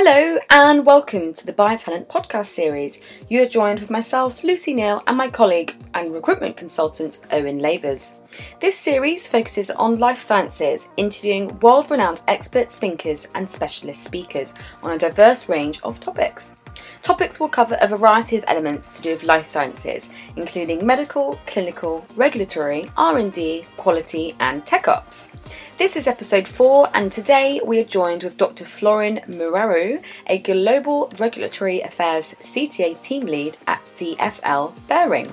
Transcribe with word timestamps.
Hello 0.00 0.38
and 0.50 0.86
welcome 0.86 1.34
to 1.34 1.44
the 1.44 1.52
BioTalent 1.52 2.06
podcast 2.06 2.46
series. 2.46 3.00
You 3.28 3.42
are 3.42 3.46
joined 3.46 3.80
with 3.80 3.90
myself, 3.90 4.44
Lucy 4.44 4.72
Neal, 4.72 5.02
and 5.08 5.16
my 5.16 5.26
colleague 5.26 5.74
and 5.92 6.14
recruitment 6.14 6.56
consultant, 6.56 7.18
Owen 7.32 7.58
Lavers. 7.58 8.12
This 8.60 8.78
series 8.78 9.26
focuses 9.26 9.72
on 9.72 9.98
life 9.98 10.22
sciences, 10.22 10.88
interviewing 10.96 11.58
world 11.58 11.90
renowned 11.90 12.22
experts, 12.28 12.76
thinkers, 12.76 13.26
and 13.34 13.50
specialist 13.50 14.04
speakers 14.04 14.54
on 14.84 14.92
a 14.92 14.98
diverse 14.98 15.48
range 15.48 15.80
of 15.82 15.98
topics. 15.98 16.54
Topics 17.02 17.40
will 17.40 17.48
cover 17.48 17.76
a 17.80 17.88
variety 17.88 18.36
of 18.36 18.44
elements 18.46 18.96
to 18.96 19.02
do 19.02 19.12
with 19.12 19.24
life 19.24 19.46
sciences, 19.46 20.10
including 20.36 20.84
medical, 20.84 21.38
clinical, 21.46 22.04
regulatory, 22.16 22.90
R&D, 22.96 23.64
quality, 23.76 24.36
and 24.40 24.66
tech 24.66 24.88
ops. 24.88 25.30
This 25.78 25.96
is 25.96 26.06
episode 26.06 26.46
4 26.46 26.90
and 26.94 27.10
today 27.10 27.60
we 27.64 27.80
are 27.80 27.84
joined 27.84 28.24
with 28.24 28.36
Dr. 28.36 28.64
Florin 28.64 29.20
Muraru, 29.28 30.02
a 30.26 30.38
global 30.38 31.12
regulatory 31.18 31.80
affairs 31.80 32.34
CTA 32.40 33.00
team 33.00 33.26
lead 33.26 33.58
at 33.66 33.84
CSL 33.84 34.72
Behring. 34.88 35.32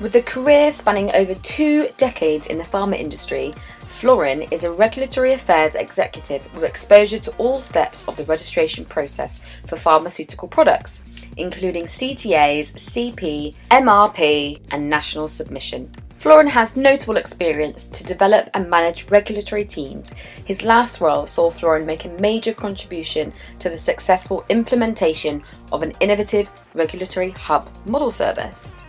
With 0.00 0.16
a 0.16 0.22
career 0.22 0.72
spanning 0.72 1.14
over 1.14 1.34
two 1.36 1.88
decades 1.96 2.48
in 2.48 2.58
the 2.58 2.64
pharma 2.64 2.98
industry, 2.98 3.54
Florin 3.92 4.42
is 4.50 4.64
a 4.64 4.72
regulatory 4.72 5.34
affairs 5.34 5.76
executive 5.76 6.52
with 6.54 6.64
exposure 6.64 7.20
to 7.20 7.30
all 7.32 7.60
steps 7.60 8.04
of 8.08 8.16
the 8.16 8.24
registration 8.24 8.84
process 8.84 9.40
for 9.66 9.76
pharmaceutical 9.76 10.48
products, 10.48 11.04
including 11.36 11.84
CTAs, 11.84 12.72
CP, 12.72 13.54
MRP, 13.70 14.60
and 14.72 14.90
national 14.90 15.28
submission. 15.28 15.94
Florin 16.18 16.48
has 16.48 16.76
notable 16.76 17.16
experience 17.16 17.84
to 17.86 18.02
develop 18.02 18.48
and 18.54 18.68
manage 18.68 19.08
regulatory 19.08 19.64
teams. 19.64 20.12
His 20.46 20.64
last 20.64 21.00
role 21.00 21.28
saw 21.28 21.50
Florin 21.50 21.86
make 21.86 22.04
a 22.04 22.18
major 22.18 22.54
contribution 22.54 23.32
to 23.60 23.68
the 23.68 23.78
successful 23.78 24.44
implementation 24.48 25.44
of 25.70 25.82
an 25.84 25.92
innovative 26.00 26.50
regulatory 26.74 27.30
hub 27.30 27.68
model 27.86 28.10
service 28.10 28.86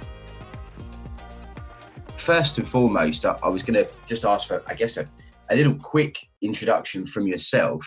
first 2.24 2.58
and 2.58 2.68
foremost, 2.68 3.26
I, 3.26 3.38
I 3.44 3.50
was 3.50 3.64
going 3.64 3.86
to 3.86 3.92
just 4.06 4.26
ask 4.26 4.48
for, 4.48 4.64
I 4.68 4.74
guess, 4.74 4.98
a, 4.98 5.06
a 5.50 5.56
little 5.56 5.76
quick 5.76 6.18
introduction 6.42 7.06
from 7.06 7.28
yourself. 7.28 7.84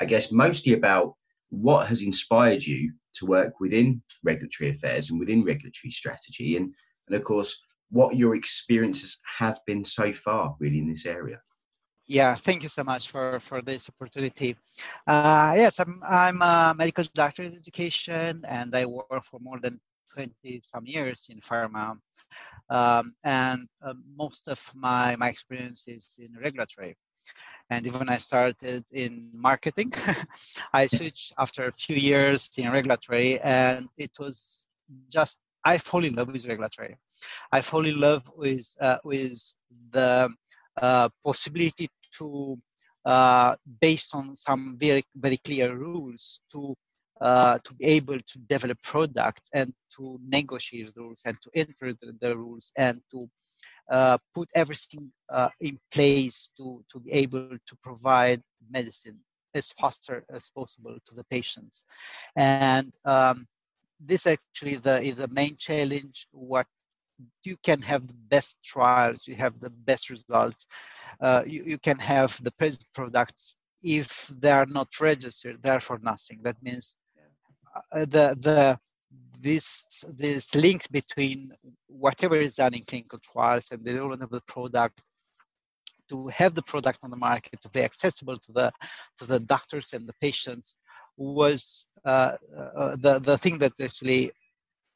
I 0.00 0.04
guess 0.04 0.30
mostly 0.30 0.74
about 0.74 1.14
what 1.48 1.88
has 1.88 2.02
inspired 2.02 2.62
you 2.62 2.92
to 3.14 3.26
work 3.26 3.60
within 3.60 4.02
regulatory 4.22 4.70
affairs 4.70 5.10
and 5.10 5.18
within 5.18 5.44
regulatory 5.44 5.90
strategy, 5.90 6.56
and 6.56 6.74
and 7.06 7.16
of 7.16 7.24
course, 7.24 7.64
what 7.90 8.16
your 8.16 8.34
experiences 8.34 9.18
have 9.38 9.58
been 9.66 9.84
so 9.84 10.12
far, 10.12 10.54
really, 10.60 10.78
in 10.78 10.90
this 10.90 11.06
area. 11.06 11.40
Yeah, 12.06 12.34
thank 12.34 12.62
you 12.62 12.68
so 12.68 12.84
much 12.84 13.10
for, 13.10 13.38
for 13.40 13.60
this 13.62 13.90
opportunity. 13.90 14.56
Uh, 15.06 15.52
yes, 15.56 15.78
I'm, 15.78 16.02
I'm 16.06 16.40
a 16.40 16.74
medical 16.76 17.04
doctorate 17.14 17.54
education 17.54 18.42
and 18.48 18.74
I 18.74 18.86
work 18.86 19.24
for 19.24 19.38
more 19.40 19.60
than 19.60 19.78
20 20.12 20.60
some 20.62 20.86
years 20.86 21.28
in 21.30 21.40
pharma. 21.40 21.98
Um, 22.70 23.14
and 23.24 23.66
uh, 23.82 23.94
most 24.16 24.48
of 24.48 24.60
my, 24.74 25.16
my 25.16 25.28
experience 25.28 25.88
is 25.88 26.18
in 26.18 26.36
regulatory. 26.40 26.96
And 27.70 27.86
even 27.86 28.08
I 28.08 28.16
started 28.16 28.84
in 28.92 29.30
marketing, 29.34 29.92
I 30.72 30.86
switched 30.86 31.34
after 31.38 31.66
a 31.66 31.72
few 31.72 31.96
years 31.96 32.50
in 32.56 32.70
regulatory, 32.72 33.38
and 33.40 33.88
it 33.98 34.12
was 34.18 34.66
just 35.10 35.40
I 35.64 35.76
fall 35.78 36.04
in 36.04 36.14
love 36.14 36.32
with 36.32 36.46
regulatory. 36.46 36.96
I 37.52 37.60
fall 37.60 37.86
in 37.86 38.00
love 38.00 38.22
with 38.36 38.66
uh, 38.80 38.98
with 39.04 39.38
the 39.90 40.30
uh, 40.80 41.08
possibility 41.22 41.88
to, 42.16 42.58
uh, 43.04 43.56
based 43.80 44.14
on 44.14 44.36
some 44.36 44.76
very 44.78 45.04
very 45.14 45.36
clear 45.38 45.74
rules, 45.74 46.40
to 46.52 46.74
uh, 47.20 47.58
to 47.64 47.74
be 47.74 47.84
able 47.86 48.18
to 48.18 48.38
develop 48.48 48.78
products 48.82 49.50
and 49.54 49.72
to 49.96 50.18
negotiate 50.26 50.90
rules 50.96 51.22
and 51.26 51.40
to 51.40 51.50
interpret 51.54 51.96
the 52.20 52.36
rules 52.36 52.72
and 52.76 53.00
to 53.10 53.28
uh, 53.90 54.18
put 54.34 54.48
everything 54.54 55.10
uh, 55.30 55.48
in 55.60 55.76
place 55.90 56.50
to, 56.56 56.84
to 56.90 57.00
be 57.00 57.12
able 57.12 57.56
to 57.66 57.76
provide 57.82 58.42
medicine 58.70 59.18
as 59.54 59.72
faster 59.72 60.24
as 60.32 60.50
possible 60.50 60.96
to 61.06 61.14
the 61.14 61.24
patients. 61.24 61.84
And 62.36 62.92
um, 63.04 63.46
this 63.98 64.26
actually 64.26 64.76
the, 64.76 65.00
is 65.00 65.16
the 65.16 65.28
main 65.28 65.56
challenge. 65.56 66.26
What 66.32 66.66
you 67.44 67.56
can 67.64 67.82
have 67.82 68.06
the 68.06 68.14
best 68.28 68.58
trials, 68.64 69.26
you 69.26 69.34
have 69.36 69.58
the 69.60 69.70
best 69.70 70.10
results, 70.10 70.66
uh, 71.20 71.42
you, 71.46 71.64
you 71.64 71.78
can 71.78 71.98
have 71.98 72.38
the 72.44 72.52
best 72.58 72.86
products 72.92 73.56
if 73.82 74.28
they 74.38 74.50
are 74.50 74.66
not 74.66 74.88
registered, 75.00 75.62
therefore 75.62 75.98
nothing. 76.02 76.40
That 76.42 76.62
means 76.62 76.96
the 77.92 78.36
the 78.40 78.78
this 79.40 80.04
this 80.16 80.54
link 80.54 80.90
between 80.90 81.50
whatever 81.86 82.36
is 82.36 82.56
done 82.56 82.74
in 82.74 82.82
clinical 82.82 83.18
trials 83.20 83.70
and 83.70 83.84
the 83.84 83.92
development 83.92 84.22
of 84.22 84.30
the 84.30 84.40
product 84.42 85.00
to 86.08 86.28
have 86.28 86.54
the 86.54 86.62
product 86.62 87.00
on 87.04 87.10
the 87.10 87.16
market 87.16 87.60
to 87.60 87.68
be 87.70 87.82
accessible 87.82 88.38
to 88.38 88.52
the 88.52 88.72
to 89.16 89.26
the 89.26 89.40
doctors 89.40 89.92
and 89.92 90.06
the 90.06 90.14
patients 90.20 90.76
was 91.16 91.86
uh, 92.04 92.36
uh, 92.56 92.96
the 92.96 93.18
the 93.20 93.36
thing 93.38 93.58
that 93.58 93.72
actually 93.80 94.30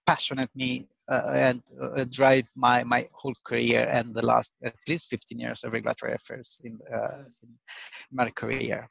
passionate 0.06 0.50
me 0.56 0.88
uh, 1.08 1.30
and 1.32 1.62
uh, 1.80 2.04
drive 2.10 2.48
my 2.56 2.82
my 2.84 3.06
whole 3.12 3.34
career 3.44 3.86
and 3.90 4.14
the 4.14 4.24
last 4.24 4.54
at 4.64 4.74
least 4.88 5.10
15 5.10 5.38
years 5.38 5.64
of 5.64 5.72
regulatory 5.72 6.14
affairs 6.14 6.60
in, 6.64 6.78
uh, 6.92 7.24
in 7.42 7.48
my 8.12 8.30
career. 8.30 8.88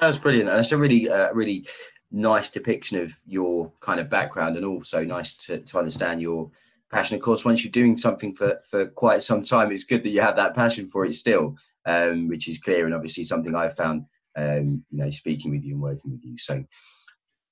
That's 0.00 0.18
brilliant. 0.18 0.48
That's 0.48 0.72
a 0.72 0.78
really 0.78 1.08
really 1.32 1.66
nice 2.10 2.50
depiction 2.50 2.98
of 2.98 3.14
your 3.26 3.72
kind 3.80 4.00
of 4.00 4.08
background 4.08 4.56
and 4.56 4.64
also 4.64 5.04
nice 5.04 5.34
to, 5.36 5.58
to 5.58 5.78
understand 5.78 6.20
your 6.20 6.50
passion. 6.92 7.16
Of 7.16 7.22
course, 7.22 7.44
once 7.44 7.64
you're 7.64 7.72
doing 7.72 7.96
something 7.96 8.34
for, 8.34 8.58
for 8.70 8.86
quite 8.86 9.22
some 9.22 9.42
time, 9.42 9.72
it's 9.72 9.84
good 9.84 10.02
that 10.04 10.10
you 10.10 10.20
have 10.20 10.36
that 10.36 10.54
passion 10.54 10.88
for 10.88 11.04
it 11.04 11.14
still, 11.14 11.56
um, 11.84 12.28
which 12.28 12.48
is 12.48 12.58
clear 12.58 12.86
and 12.86 12.94
obviously 12.94 13.24
something 13.24 13.54
I've 13.54 13.76
found, 13.76 14.06
um, 14.36 14.84
you 14.90 14.98
know, 14.98 15.10
speaking 15.10 15.50
with 15.50 15.64
you 15.64 15.74
and 15.74 15.82
working 15.82 16.12
with 16.12 16.24
you. 16.24 16.38
So 16.38 16.64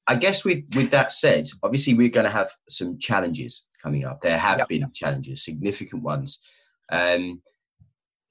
I 0.07 0.17
guess 0.17 0.45
with, 0.45 0.65
with 0.77 0.91
that 0.91 1.13
said, 1.13 1.47
obviously 1.63 1.95
we're 1.95 2.09
going 2.09 2.27
to 2.27 2.31
have 2.31 2.51
some 2.69 2.99
challenges 2.99 3.65
coming 3.83 4.05
up. 4.05 4.21
There 4.21 4.39
have 4.39 4.59
yep. 4.59 4.69
been 4.69 4.91
challenges, 4.93 5.45
significant 5.45 6.03
ones. 6.03 6.41
Um, 6.91 7.43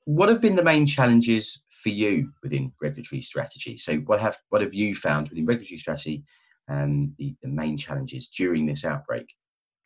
what 0.06 0.30
have 0.30 0.42
been 0.42 0.56
the 0.56 0.64
main 0.64 0.86
challenges 0.86 1.64
for 1.84 1.90
you 1.90 2.32
within 2.42 2.72
regulatory 2.82 3.22
strategy? 3.22 3.78
So, 3.78 3.98
what 3.98 4.22
have 4.22 4.38
what 4.50 4.62
have 4.62 4.74
you 4.74 4.96
found 4.96 5.30
within 5.30 5.46
regulatory 5.46 5.78
strategy, 5.78 6.24
um, 6.70 7.14
the, 7.18 7.36
the 7.42 7.50
main 7.50 7.78
challenges 7.78 8.28
during 8.28 8.66
this 8.66 8.86
outbreak? 8.86 9.28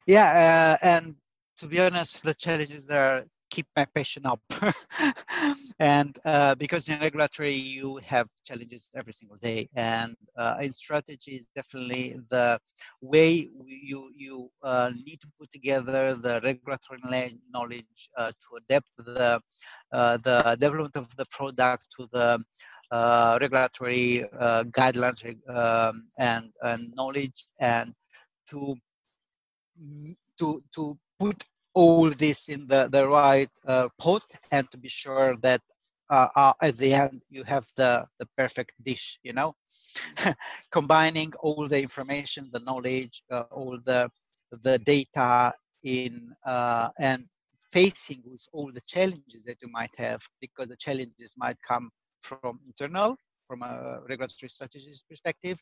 Yeah, 0.05 0.77
uh, 0.81 0.85
and 0.85 1.15
to 1.57 1.67
be 1.67 1.81
honest, 1.81 2.23
the 2.23 2.33
challenges 2.33 2.85
there 2.85 3.25
keep 3.57 3.67
my 3.75 3.85
passion 3.85 4.23
up. 4.27 4.41
and 5.79 6.15
uh, 6.25 6.53
because 6.55 6.89
in 6.89 6.99
regulatory, 6.99 7.55
you 7.77 7.99
have 8.05 8.27
challenges 8.45 8.89
every 8.95 9.13
single 9.13 9.37
day. 9.37 9.67
And 9.75 10.15
uh, 10.37 10.57
in 10.61 10.71
strategy 10.71 11.31
is 11.39 11.47
definitely 11.55 12.15
the 12.29 12.59
way 13.01 13.49
you, 13.91 14.11
you 14.15 14.51
uh, 14.61 14.91
need 15.07 15.19
to 15.21 15.29
put 15.39 15.49
together 15.49 16.15
the 16.15 16.39
regulatory 16.43 16.99
knowledge 17.51 18.01
uh, 18.15 18.31
to 18.43 18.49
adapt 18.61 18.91
the, 18.97 19.41
uh, 19.91 20.17
the 20.17 20.55
development 20.59 20.95
of 20.97 21.15
the 21.15 21.25
product 21.37 21.87
to 21.97 22.07
the 22.11 22.39
uh, 22.91 23.39
regulatory 23.41 24.23
guidelines 24.77 25.21
um, 25.49 26.07
and, 26.19 26.45
and 26.61 26.93
knowledge 26.95 27.39
and 27.59 27.93
to 28.49 28.75
to 30.37 30.61
to 30.73 30.97
put 31.19 31.43
all 31.77 32.09
this 32.09 32.49
in 32.49 32.65
the, 32.67 32.89
the 32.91 33.07
right 33.07 33.53
uh, 33.67 33.87
pot 33.99 34.25
and 34.51 34.65
to 34.71 34.77
be 34.79 34.89
sure 34.89 35.35
that 35.43 35.61
uh, 36.09 36.27
uh, 36.35 36.53
at 36.61 36.75
the 36.77 36.91
end 36.91 37.21
you 37.29 37.43
have 37.43 37.67
the, 37.75 38.03
the 38.19 38.27
perfect 38.35 38.71
dish 38.81 39.19
you 39.21 39.33
know? 39.33 39.53
Combining 40.71 41.31
all 41.39 41.67
the 41.67 41.79
information 41.79 42.49
the 42.51 42.63
knowledge 42.69 43.21
uh, 43.31 43.43
all 43.51 43.77
the 43.85 44.09
the 44.63 44.79
data 44.79 45.53
in 45.83 46.31
uh, 46.45 46.89
and 46.97 47.25
facing 47.71 48.23
with 48.25 48.43
all 48.53 48.71
the 48.71 48.85
challenges 48.87 49.43
that 49.45 49.57
you 49.61 49.69
might 49.79 49.95
have 49.97 50.21
because 50.41 50.69
the 50.69 50.81
challenges 50.87 51.35
might 51.37 51.57
come 51.71 51.91
from 52.21 52.59
internal 52.65 53.15
from 53.47 53.61
a 53.61 53.99
regulatory 54.09 54.49
strategies 54.49 55.03
perspective 55.07 55.61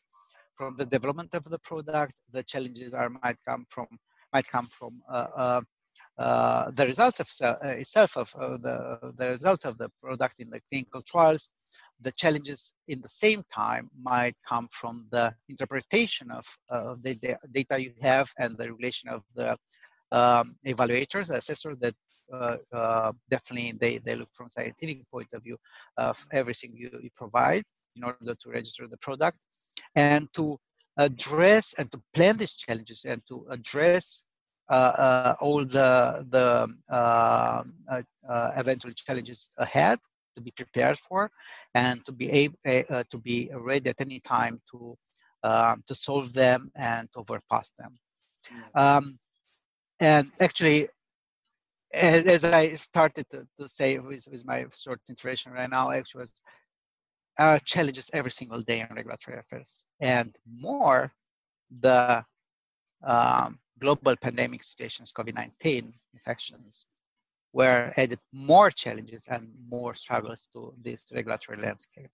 from 0.54 0.72
the 0.78 0.86
development 0.86 1.34
of 1.34 1.44
the 1.44 1.58
product 1.58 2.14
the 2.30 2.42
challenges 2.42 2.94
are 2.94 3.10
might 3.22 3.36
come 3.46 3.66
from 3.68 3.86
might 4.32 4.48
come 4.48 4.66
from 4.78 4.92
uh, 5.10 5.28
uh, 5.36 5.60
uh, 6.18 6.70
the 6.70 6.86
results 6.86 7.20
of 7.20 7.28
uh, 7.42 7.68
itself 7.68 8.16
of 8.16 8.34
uh, 8.36 8.56
the, 8.56 9.12
the 9.16 9.28
results 9.30 9.64
of 9.64 9.76
the 9.78 9.90
product 10.02 10.40
in 10.40 10.48
the 10.50 10.60
clinical 10.70 11.02
trials, 11.02 11.50
the 12.00 12.12
challenges 12.12 12.74
in 12.88 13.00
the 13.00 13.08
same 13.08 13.42
time 13.52 13.90
might 14.02 14.36
come 14.46 14.68
from 14.70 15.06
the 15.10 15.34
interpretation 15.48 16.30
of 16.30 16.46
the 17.02 17.38
data 17.52 17.80
you 17.80 17.92
have 18.00 18.30
and 18.38 18.56
the 18.56 18.72
relation 18.72 19.08
of 19.10 19.22
the 19.34 19.56
um, 20.12 20.56
evaluators, 20.64 21.28
the 21.28 21.36
assessors 21.36 21.76
that 21.80 21.94
uh, 22.32 22.56
uh, 22.72 23.12
definitely 23.30 23.72
they, 23.72 23.98
they 23.98 24.16
look 24.16 24.28
from 24.32 24.50
scientific 24.50 24.98
point 25.10 25.32
of 25.32 25.42
view 25.42 25.56
of 25.96 26.26
everything 26.32 26.72
you, 26.74 26.90
you, 27.00 27.10
provide 27.14 27.62
in 27.94 28.02
order 28.02 28.34
to 28.34 28.50
register 28.50 28.88
the 28.88 28.96
product 28.98 29.38
and 29.94 30.28
to 30.32 30.58
address 30.98 31.74
and 31.78 31.90
to 31.92 32.02
plan 32.14 32.36
these 32.36 32.56
challenges 32.56 33.04
and 33.04 33.22
to 33.28 33.46
address 33.50 34.24
uh, 34.24 34.24
uh, 34.24 34.35
all 34.68 35.64
the 35.64 36.26
the 36.30 36.68
uh, 36.92 37.62
uh, 37.88 38.50
eventual 38.56 38.92
challenges 38.92 39.50
ahead 39.58 39.98
to 40.34 40.40
be 40.42 40.50
prepared 40.50 40.98
for 40.98 41.30
and 41.74 42.04
to 42.04 42.12
be 42.12 42.30
able 42.30 42.56
uh, 42.66 43.04
to 43.10 43.18
be 43.18 43.50
ready 43.54 43.90
at 43.90 44.00
any 44.00 44.20
time 44.20 44.60
to 44.70 44.96
to 45.86 45.94
solve 45.94 46.32
them 46.32 46.70
and 46.74 47.08
to 47.12 47.20
overpass 47.20 47.72
them. 47.78 47.98
Um, 48.74 49.18
and 50.00 50.30
actually 50.40 50.88
as, 51.92 52.26
as 52.26 52.44
I 52.44 52.68
started 52.70 53.28
to, 53.30 53.46
to 53.56 53.68
say 53.68 53.98
with, 53.98 54.26
with 54.30 54.44
my 54.44 54.66
short 54.74 55.00
introduction 55.08 55.52
right 55.52 55.70
now, 55.70 55.90
actually 55.90 56.20
was 56.20 56.42
our 57.38 57.58
challenges 57.60 58.10
every 58.12 58.30
single 58.30 58.60
day 58.60 58.80
in 58.80 58.94
regulatory 58.94 59.38
affairs, 59.38 59.86
and 60.00 60.34
more 60.50 61.12
the 61.80 62.24
um, 63.04 63.58
global 63.80 64.16
pandemic 64.16 64.62
situations, 64.62 65.12
COVID-19 65.12 65.92
infections, 66.14 66.88
were 67.52 67.92
added 67.96 68.18
more 68.32 68.70
challenges 68.70 69.26
and 69.28 69.48
more 69.68 69.94
struggles 69.94 70.48
to 70.52 70.74
this 70.82 71.10
regulatory 71.14 71.58
landscape. 71.58 72.10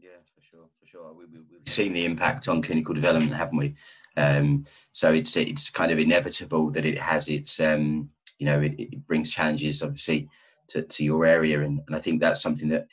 Yeah, 0.00 0.10
for 0.34 0.42
sure, 0.42 0.68
for 0.78 0.86
sure. 0.86 1.12
We, 1.12 1.24
we, 1.26 1.38
we've 1.50 1.66
seen 1.66 1.92
the 1.92 2.04
impact 2.04 2.48
on 2.48 2.62
clinical 2.62 2.94
development, 2.94 3.34
haven't 3.34 3.56
we? 3.56 3.74
Um, 4.16 4.66
so 4.92 5.12
it's 5.12 5.36
it's 5.36 5.70
kind 5.70 5.90
of 5.90 5.98
inevitable 5.98 6.70
that 6.70 6.84
it 6.84 6.98
has 6.98 7.28
its 7.28 7.58
um, 7.58 8.10
you 8.38 8.46
know 8.46 8.60
it, 8.60 8.74
it 8.78 9.06
brings 9.06 9.32
challenges 9.32 9.82
obviously 9.82 10.28
to, 10.68 10.82
to 10.82 11.04
your 11.04 11.24
area, 11.24 11.62
and, 11.62 11.80
and 11.86 11.96
I 11.96 11.98
think 11.98 12.20
that's 12.20 12.42
something 12.42 12.68
that 12.68 12.86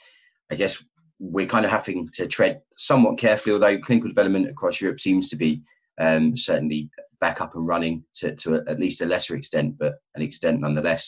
I 0.52 0.56
guess 0.56 0.84
we're 1.20 1.46
kind 1.46 1.66
of 1.66 1.72
having 1.72 2.10
to 2.10 2.26
tread 2.26 2.62
somewhat 2.78 3.18
carefully. 3.18 3.54
Although 3.54 3.80
clinical 3.80 4.10
development 4.10 4.50
across 4.50 4.82
Europe 4.82 5.00
seems 5.00 5.30
to 5.30 5.36
be 5.36 5.62
um, 6.00 6.36
certainly 6.36 6.90
back 7.26 7.42
up 7.42 7.56
and 7.56 7.66
running 7.66 8.04
to, 8.14 8.36
to 8.36 8.62
at 8.68 8.80
least 8.80 9.02
a 9.02 9.06
lesser 9.08 9.36
extent, 9.36 9.80
but 9.80 9.96
an 10.14 10.22
extent 10.22 10.60
nonetheless. 10.60 11.06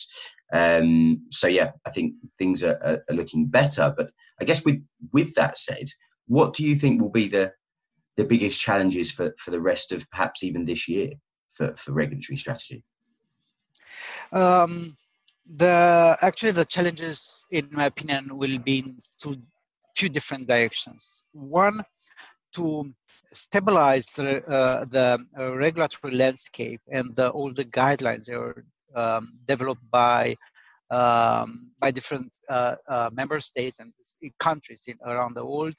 Um, 0.52 1.26
so 1.30 1.46
yeah, 1.46 1.70
I 1.86 1.90
think 1.90 2.14
things 2.38 2.64
are, 2.64 2.78
are, 2.82 2.98
are, 3.08 3.14
looking 3.14 3.46
better. 3.46 3.94
But 3.96 4.10
I 4.40 4.44
guess 4.44 4.64
with 4.64 4.82
with 5.12 5.30
that 5.36 5.58
said, 5.58 5.86
what 6.26 6.54
do 6.54 6.64
you 6.64 6.74
think 6.74 7.00
will 7.00 7.16
be 7.22 7.28
the 7.28 7.52
the 8.16 8.24
biggest 8.24 8.60
challenges 8.60 9.12
for, 9.12 9.32
for 9.38 9.52
the 9.52 9.60
rest 9.60 9.92
of 9.92 10.10
perhaps 10.10 10.42
even 10.42 10.64
this 10.64 10.88
year 10.88 11.10
for, 11.52 11.76
for 11.76 11.92
regulatory 11.92 12.36
strategy? 12.36 12.82
Um, 14.32 14.96
the 15.46 16.16
actually 16.20 16.54
the 16.60 16.64
challenges, 16.64 17.44
in 17.52 17.68
my 17.70 17.86
opinion, 17.86 18.36
will 18.36 18.58
be 18.58 18.78
in 18.80 18.98
two 19.22 19.36
few 19.94 20.08
different 20.08 20.48
directions. 20.48 21.22
One, 21.32 21.80
to 22.58 22.92
stabilize 23.24 24.06
the, 24.06 24.44
uh, 24.46 24.84
the 24.86 25.18
uh, 25.38 25.56
regulatory 25.56 26.14
landscape 26.14 26.80
and 26.90 27.14
the, 27.16 27.28
all 27.30 27.52
the 27.52 27.64
guidelines 27.64 28.26
that 28.26 28.36
are 28.36 28.64
um, 28.94 29.32
developed 29.46 29.82
by 29.90 30.34
um, 30.90 31.70
by 31.78 31.90
different 31.90 32.30
uh, 32.48 32.74
uh 32.88 33.10
member 33.12 33.40
states 33.40 33.78
and 33.78 33.92
countries 34.38 34.84
in, 34.88 34.96
around 35.04 35.34
the 35.34 35.44
world 35.44 35.74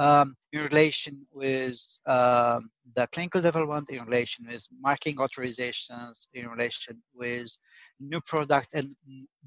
um, 0.00 0.34
in 0.54 0.62
relation 0.62 1.26
with 1.30 1.78
um, 2.06 2.70
the 2.96 3.06
clinical 3.12 3.42
development, 3.42 3.90
in 3.90 4.02
relation 4.06 4.46
with 4.48 4.66
marketing 4.80 5.16
authorizations, 5.16 6.26
in 6.32 6.48
relation 6.48 7.02
with 7.14 7.54
new 8.00 8.20
products, 8.26 8.72
and 8.72 8.94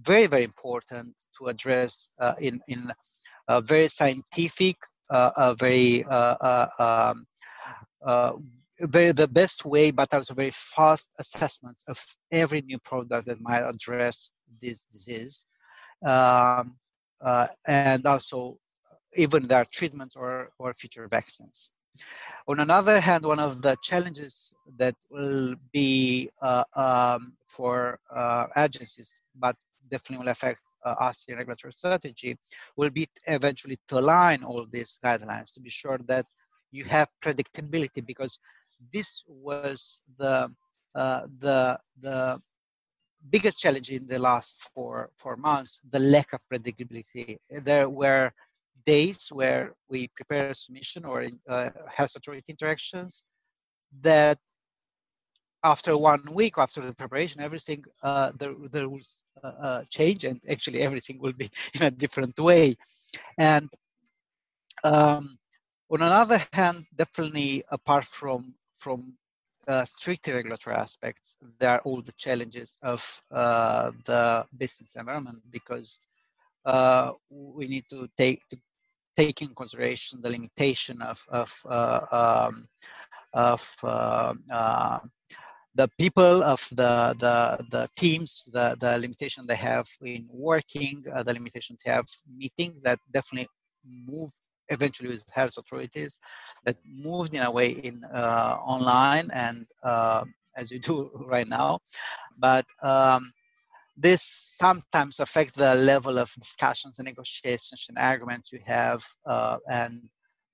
very, 0.04 0.28
very 0.28 0.44
important 0.44 1.12
to 1.40 1.48
address 1.48 2.08
uh, 2.20 2.36
in, 2.40 2.62
in 2.68 2.92
a 3.48 3.62
very 3.62 3.88
scientific, 3.88 4.78
a 5.10 5.56
very, 5.58 6.04
uh, 6.06 6.36
uh 6.42 6.68
um, 6.80 7.26
uh, 8.06 8.34
very 8.82 9.12
the 9.12 9.28
best 9.28 9.66
way, 9.66 9.92
but 9.92 10.14
also 10.14 10.34
very 10.34 10.52
fast 10.52 11.12
assessments 11.20 11.84
of 11.88 12.04
every 12.32 12.62
new 12.62 12.80
product 12.80 13.28
that 13.28 13.40
might 13.42 13.62
address 13.62 14.32
this 14.62 14.86
disease. 14.86 15.46
Um, 16.06 16.76
uh, 17.24 17.48
and 17.66 18.06
also 18.06 18.58
even 19.16 19.48
their 19.48 19.66
treatments 19.66 20.16
or, 20.16 20.50
or 20.60 20.74
future 20.74 21.08
vaccines. 21.08 21.72
On 22.48 22.60
another 22.60 23.00
hand, 23.00 23.26
one 23.26 23.40
of 23.40 23.62
the 23.62 23.78
challenges 23.82 24.54
that 24.78 24.96
will 25.10 25.56
be 25.72 26.30
uh, 26.42 26.64
um, 26.76 27.34
for 27.48 28.00
uh, 28.14 28.48
agencies, 28.58 29.22
but 29.36 29.56
definitely 29.90 30.26
will 30.26 30.32
affect 30.32 30.62
uh, 30.86 30.96
us 31.00 31.26
regulatory 31.30 31.74
strategy, 31.74 32.38
will 32.76 32.90
be 32.90 33.08
eventually 33.28 33.78
to 33.88 34.00
align 34.00 34.44
all 34.44 34.66
these 34.72 35.00
guidelines 35.04 35.54
to 35.54 35.60
be 35.62 35.70
sure 35.70 36.00
that 36.06 36.26
you 36.72 36.84
have 36.84 37.08
predictability 37.24 38.06
because 38.06 38.40
this 38.92 39.24
was 39.28 40.02
the 40.18 40.52
uh, 40.96 41.22
the 41.40 41.78
the 42.02 42.40
biggest 43.30 43.60
challenge 43.60 43.90
in 43.90 44.06
the 44.08 44.20
last 44.20 44.70
four 44.74 45.10
four 45.18 45.36
months 45.38 45.82
the 45.92 46.00
lack 46.00 46.34
of 46.34 46.42
predictability. 46.52 47.38
There 47.64 47.90
were 47.90 48.32
days 48.86 49.30
where 49.32 49.76
we 49.90 50.10
prepare 50.10 50.50
a 50.50 50.56
submission 50.56 51.06
or 51.06 51.26
uh, 51.48 51.70
health 51.88 52.16
authority 52.16 52.44
interactions 52.50 53.24
that 54.02 54.40
after 55.64 55.98
one 55.98 56.22
week 56.32 56.56
after 56.58 56.82
the 56.82 56.94
preparation 56.94 57.42
everything 57.42 57.84
uh, 58.04 58.32
the, 58.38 58.56
the 58.72 58.88
rules 58.88 59.24
uh, 59.44 59.48
uh, 59.48 59.84
change 59.90 60.24
and 60.26 60.42
actually 60.50 60.82
everything 60.82 61.20
will 61.20 61.34
be 61.34 61.50
in 61.76 61.84
a 61.84 61.92
different 61.92 62.38
way. 62.40 62.76
And 63.38 63.70
um, 64.84 65.38
on 65.90 66.02
another 66.02 66.42
hand 66.52 66.86
definitely 66.96 67.64
apart 67.70 68.06
from 68.06 68.54
from 68.76 69.14
uh, 69.68 69.86
strict 69.86 70.28
regulatory 70.28 70.76
aspects 70.76 71.38
there 71.58 71.70
are 71.70 71.82
all 71.86 72.02
the 72.02 72.12
challenges 72.14 72.78
of 72.84 73.24
uh, 73.32 73.92
the 74.06 74.46
business 74.58 74.96
environment 74.98 75.40
because 75.52 76.02
uh, 76.66 77.12
we 77.30 77.68
need 77.68 77.86
to 77.90 78.10
take 78.18 78.46
to 78.50 78.58
take 79.16 79.42
in 79.42 79.54
consideration 79.56 80.20
the 80.22 80.30
limitation 80.30 81.02
of 81.02 81.24
of 81.30 81.54
um, 81.70 82.68
of 83.34 83.62
the 85.76 85.88
people 86.00 86.44
of 86.44 86.68
the 86.72 87.16
the, 87.20 87.66
the 87.72 87.90
teams 87.96 88.50
the, 88.54 88.76
the 88.80 88.98
limitation 88.98 89.46
they 89.46 89.56
have 89.56 89.88
in 90.02 90.28
working 90.32 91.04
uh, 91.16 91.24
the 91.24 91.34
limitation 91.34 91.76
to 91.84 91.92
have 91.92 92.06
meetings 92.36 92.82
that 92.82 93.00
definitely 93.12 93.48
move 93.86 94.32
eventually 94.70 95.10
with 95.10 95.26
health 95.34 95.58
authorities 95.58 96.20
that 96.66 96.78
moved 96.86 97.34
in 97.36 97.42
a 97.42 97.52
way 97.52 97.70
in 97.70 98.04
uh, 98.14 98.58
online 98.66 99.30
and 99.34 99.66
uh, 99.84 100.24
as 100.56 100.72
you 100.72 100.80
do 100.80 101.12
right 101.28 101.48
now. 101.48 101.80
But 102.38 102.66
um, 102.82 103.32
this 103.98 104.24
sometimes 104.58 105.20
affects 105.20 105.54
the 105.54 105.76
level 105.76 106.18
of 106.18 106.32
discussions 106.40 107.00
and 107.00 107.06
negotiations 107.06 107.86
and 107.90 107.98
arguments 107.98 108.52
you 108.52 108.60
have 108.66 109.04
uh, 109.26 109.58
and 109.70 110.02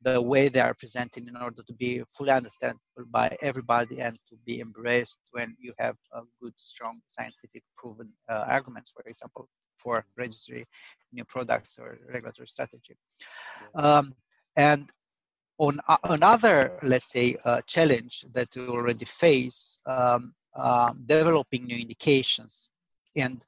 the 0.01 0.21
way 0.21 0.47
they 0.47 0.61
are 0.61 0.73
presented 0.73 1.27
in 1.27 1.35
order 1.35 1.61
to 1.63 1.73
be 1.73 2.01
fully 2.15 2.31
understandable 2.31 3.05
by 3.11 3.35
everybody 3.41 3.99
and 3.99 4.17
to 4.27 4.35
be 4.45 4.61
embraced 4.61 5.19
when 5.31 5.55
you 5.59 5.73
have 5.77 5.95
a 6.13 6.21
good 6.41 6.53
strong 6.57 6.99
scientific 7.07 7.63
proven 7.75 8.09
uh, 8.29 8.45
arguments 8.47 8.91
for 8.91 9.03
example 9.09 9.47
for 9.77 10.05
registry 10.17 10.65
new 11.11 11.25
products 11.25 11.79
or 11.79 11.97
regulatory 12.13 12.47
strategy. 12.47 12.95
Um, 13.75 14.13
and 14.57 14.89
on 15.57 15.79
uh, 15.87 15.97
another 16.03 16.79
let's 16.83 17.11
say 17.11 17.35
uh, 17.45 17.61
challenge 17.67 18.25
that 18.33 18.47
we 18.55 18.67
already 18.67 19.05
face 19.05 19.79
um, 19.85 20.33
um 20.55 21.03
developing 21.05 21.65
new 21.65 21.77
indications 21.77 22.71
and 23.15 23.45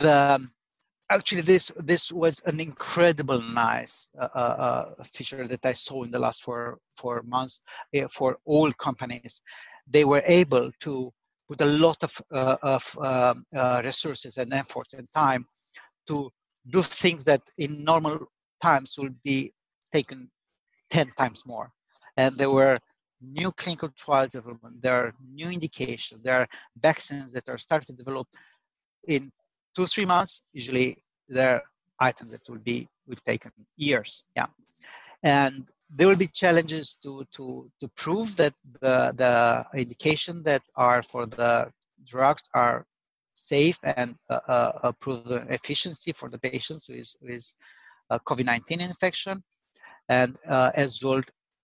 the 0.00 0.48
actually 1.10 1.42
this 1.42 1.72
this 1.78 2.12
was 2.12 2.40
an 2.46 2.60
incredible 2.60 3.40
nice 3.42 4.10
uh, 4.18 4.28
uh, 4.34 4.84
uh, 4.98 5.04
feature 5.04 5.46
that 5.48 5.66
I 5.66 5.72
saw 5.72 6.04
in 6.04 6.10
the 6.10 6.18
last 6.18 6.42
four 6.42 6.78
four 6.96 7.22
months 7.22 7.60
uh, 7.96 8.08
for 8.08 8.38
all 8.44 8.70
companies. 8.72 9.42
They 9.86 10.04
were 10.04 10.22
able 10.24 10.70
to 10.80 11.12
put 11.48 11.60
a 11.60 11.66
lot 11.66 12.02
of 12.02 12.22
uh, 12.32 12.56
of 12.62 12.98
um, 12.98 13.44
uh, 13.54 13.82
resources 13.84 14.38
and 14.38 14.52
efforts 14.52 14.94
and 14.94 15.06
time 15.12 15.46
to 16.06 16.30
do 16.68 16.82
things 16.82 17.24
that 17.24 17.42
in 17.58 17.84
normal 17.84 18.26
times 18.62 18.96
would 18.98 19.20
be 19.22 19.52
taken 19.90 20.30
10 20.90 21.08
times 21.16 21.42
more 21.46 21.72
and 22.16 22.36
there 22.36 22.50
were 22.50 22.78
new 23.20 23.50
clinical 23.52 23.88
trial 23.96 24.26
development, 24.28 24.82
there 24.82 24.94
are 24.94 25.14
new 25.28 25.50
indications, 25.50 26.22
there 26.22 26.40
are 26.40 26.48
vaccines 26.80 27.32
that 27.32 27.48
are 27.48 27.58
starting 27.58 27.96
to 27.96 28.02
develop 28.02 28.26
in 29.08 29.30
two, 29.74 29.86
three 29.86 30.04
months. 30.04 30.42
Usually 30.52 31.02
there 31.28 31.54
are 31.56 31.62
items 31.98 32.32
that 32.32 32.48
will 32.48 32.58
be 32.58 32.88
will 33.06 33.16
take 33.24 33.44
years. 33.76 34.24
Yeah. 34.36 34.46
And 35.22 35.66
there 35.94 36.06
will 36.08 36.16
be 36.16 36.28
challenges 36.28 36.94
to, 37.02 37.26
to, 37.32 37.70
to 37.80 37.88
prove 37.96 38.36
that 38.36 38.54
the, 38.80 39.12
the 39.16 39.66
indication 39.78 40.42
that 40.44 40.62
are 40.76 41.02
for 41.02 41.26
the 41.26 41.70
drugs 42.06 42.42
are 42.54 42.86
safe 43.34 43.78
and 43.82 44.14
uh, 44.28 44.40
uh, 44.46 44.92
prove 45.00 45.24
the 45.24 45.44
efficiency 45.52 46.12
for 46.12 46.28
the 46.28 46.38
patients 46.38 46.88
with, 46.88 47.14
with 47.22 47.54
uh, 48.10 48.18
COVID-19 48.20 48.80
infection. 48.80 49.42
And 50.08 50.36
uh, 50.48 50.70
as 50.74 51.00
well, 51.04 51.22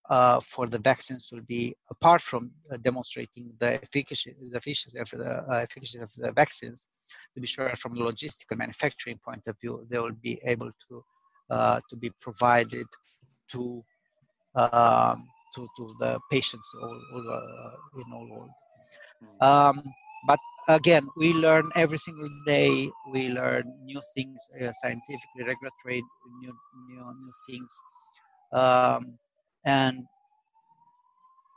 uh, 0.08 0.40
for 0.40 0.66
the 0.66 0.78
vaccines 0.78 1.28
will 1.32 1.42
be 1.42 1.74
apart 1.90 2.20
from 2.20 2.50
uh, 2.72 2.76
demonstrating 2.76 3.52
the 3.58 3.74
efficacy, 3.74 4.32
the 4.50 4.56
efficacy 4.56 4.98
of 4.98 5.10
the 5.10 5.44
uh, 5.50 5.56
efficacy 5.56 5.98
of 5.98 6.12
the 6.16 6.32
vaccines, 6.32 6.88
to 7.34 7.40
be 7.40 7.46
sure 7.46 7.74
from 7.76 7.94
the 7.94 8.00
logistical 8.00 8.56
manufacturing 8.56 9.18
point 9.24 9.46
of 9.46 9.58
view, 9.60 9.84
they 9.90 9.98
will 9.98 10.18
be 10.22 10.38
able 10.44 10.70
to 10.88 11.04
uh, 11.50 11.80
to 11.90 11.96
be 11.96 12.10
provided 12.20 12.86
to 13.48 13.82
um, 14.54 15.24
to, 15.54 15.66
to 15.76 15.94
the 15.98 16.18
patients 16.30 16.74
all, 16.82 17.00
all 17.14 17.30
uh, 17.30 18.00
in 18.00 18.12
all 18.12 18.28
world. 18.30 18.50
Hmm. 19.40 19.46
Um, 19.46 19.82
but 20.26 20.38
again, 20.68 21.06
we 21.16 21.32
learn 21.34 21.70
every 21.76 21.98
single 21.98 22.28
day. 22.46 22.88
We 23.12 23.28
learn 23.28 23.64
new 23.84 24.00
things, 24.14 24.40
uh, 24.60 24.72
scientifically, 24.72 25.44
regulatory, 25.46 26.02
new 26.40 26.52
new 26.88 27.04
new 27.20 27.32
things. 27.48 27.72
Um, 28.52 29.18
and 29.66 30.04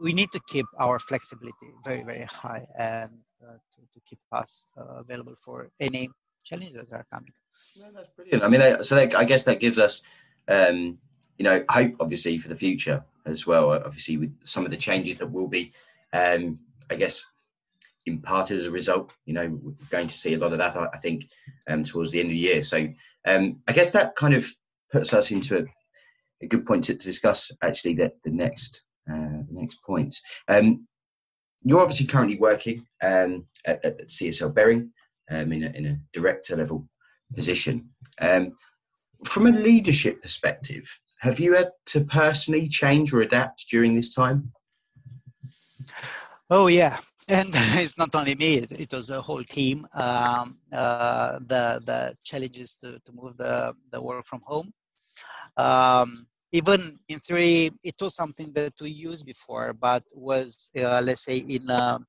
we 0.01 0.12
need 0.12 0.32
to 0.32 0.42
keep 0.48 0.66
our 0.80 1.00
flexibility 1.00 1.68
very 1.86 2.04
very 2.04 2.25
high 2.25 2.66
and 2.78 3.12
uh, 3.42 3.54
to, 3.74 3.82
to, 3.94 4.00
keep 4.06 4.20
us 4.34 4.68
uh, 4.78 5.00
available 5.00 5.36
for 5.46 5.70
any 5.80 6.10
challenges 6.44 6.74
that 6.74 6.92
are 6.92 7.06
coming. 7.13 7.32
No, 7.80 7.86
that's 7.96 8.10
brilliant. 8.10 8.44
I 8.44 8.48
mean 8.50 8.84
so 8.84 8.96
that, 8.96 9.16
i 9.16 9.24
guess 9.24 9.46
that 9.46 9.62
gives 9.62 9.80
us 9.80 10.01
um, 10.50 10.98
you 11.38 11.46
know 11.46 11.63
hope 11.70 11.94
obviously 12.01 12.38
for 12.39 12.50
the 12.50 12.56
future 12.56 13.06
as 13.25 13.48
well. 13.48 13.72
Obviously 13.72 14.18
with 14.18 14.36
some 14.44 14.66
of 14.66 14.72
the 14.72 14.78
changes 14.78 15.18
that 15.18 15.32
will 15.32 15.48
be 15.48 15.72
um, 16.12 16.60
i 16.89 16.96
guess 16.96 17.25
imparted 18.08 18.58
as 18.58 18.66
a 18.66 18.72
result 18.72 19.13
you 19.25 19.34
know 19.34 19.48
we're 19.62 19.74
going 19.92 20.08
to 20.08 20.16
see 20.16 20.34
a 20.34 20.39
lot 20.39 20.51
of 20.51 20.58
that 20.58 20.75
i, 20.75 20.98
think 20.98 21.30
um, 21.68 21.84
towards 21.84 22.10
the 22.10 22.20
end 22.20 22.28
of 22.28 22.32
the 22.32 22.38
year. 22.38 22.63
So 22.63 22.88
um, 23.25 23.62
i 23.68 23.74
guess 23.74 23.92
that 23.92 24.16
kind 24.16 24.34
of 24.34 24.50
puts 24.92 25.13
us 25.13 25.30
into 25.30 25.60
a, 25.60 25.63
a 26.41 26.48
good 26.48 26.65
point 26.65 26.84
to, 26.86 26.93
discuss 26.93 27.51
actually 27.63 27.96
the, 27.96 28.12
the 28.24 28.31
next 28.31 28.84
uh, 29.12 29.43
next 29.50 29.77
point. 29.84 30.15
Um, 30.48 30.88
you're 31.63 31.81
obviously 31.81 32.05
currently 32.05 32.38
working 32.38 32.86
um, 33.03 33.46
at, 33.65 33.84
at, 33.84 34.08
CSL 34.08 34.53
Behring 34.53 34.91
um, 35.29 35.51
in, 35.51 35.63
a, 35.63 35.69
in, 35.72 35.86
a, 35.88 35.98
director 36.13 36.55
level 36.55 36.88
position. 37.36 37.89
Um, 38.22 38.53
from 39.25 39.48
a 39.48 39.51
leadership 39.51 40.22
perspective, 40.22 40.88
have 41.19 41.39
you 41.39 41.53
had 41.53 41.72
to 41.88 42.05
personally 42.05 42.69
change 42.69 43.12
or 43.13 43.22
adapt 43.22 43.65
during 43.69 43.96
this 43.96 44.13
time? 44.13 44.53
Oh 46.50 46.67
yeah, 46.67 46.98
and 47.29 47.50
it's 47.53 47.98
not 47.98 48.15
only 48.15 48.36
me; 48.36 48.55
it, 48.55 48.72
it 48.72 48.93
was 48.93 49.10
a 49.10 49.22
whole 49.22 49.43
team. 49.43 49.86
Um, 49.93 50.60
uh, 50.72 51.39
the 51.39 51.81
the 51.86 52.15
challenges 52.24 52.75
to, 52.77 53.00
to 53.00 53.12
move 53.12 53.38
the 53.38 53.75
the 53.91 54.01
work 54.01 54.25
from 54.25 54.41
home, 54.46 54.72
um, 55.58 56.25
even 56.51 56.98
in 57.10 57.20
theory, 57.20 57.72
it 57.84 57.96
was 58.01 58.15
something 58.15 58.51
that 58.53 58.74
we 58.82 58.89
used 58.89 59.25
before, 59.25 59.74
but 59.74 60.03
was 60.13 60.72
uh, 60.77 61.01
let's 61.03 61.24
say 61.25 61.38
in 61.38 61.70
a, 61.70 62.00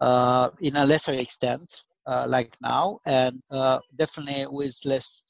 uh, 0.00 0.50
in 0.60 0.76
a 0.76 0.84
lesser 0.84 1.14
extent, 1.14 1.70
uh, 2.06 2.26
like 2.28 2.54
now, 2.60 2.98
and 3.06 3.40
uh, 3.50 3.78
definitely 3.96 4.46
with 4.50 4.78
less 4.84 5.22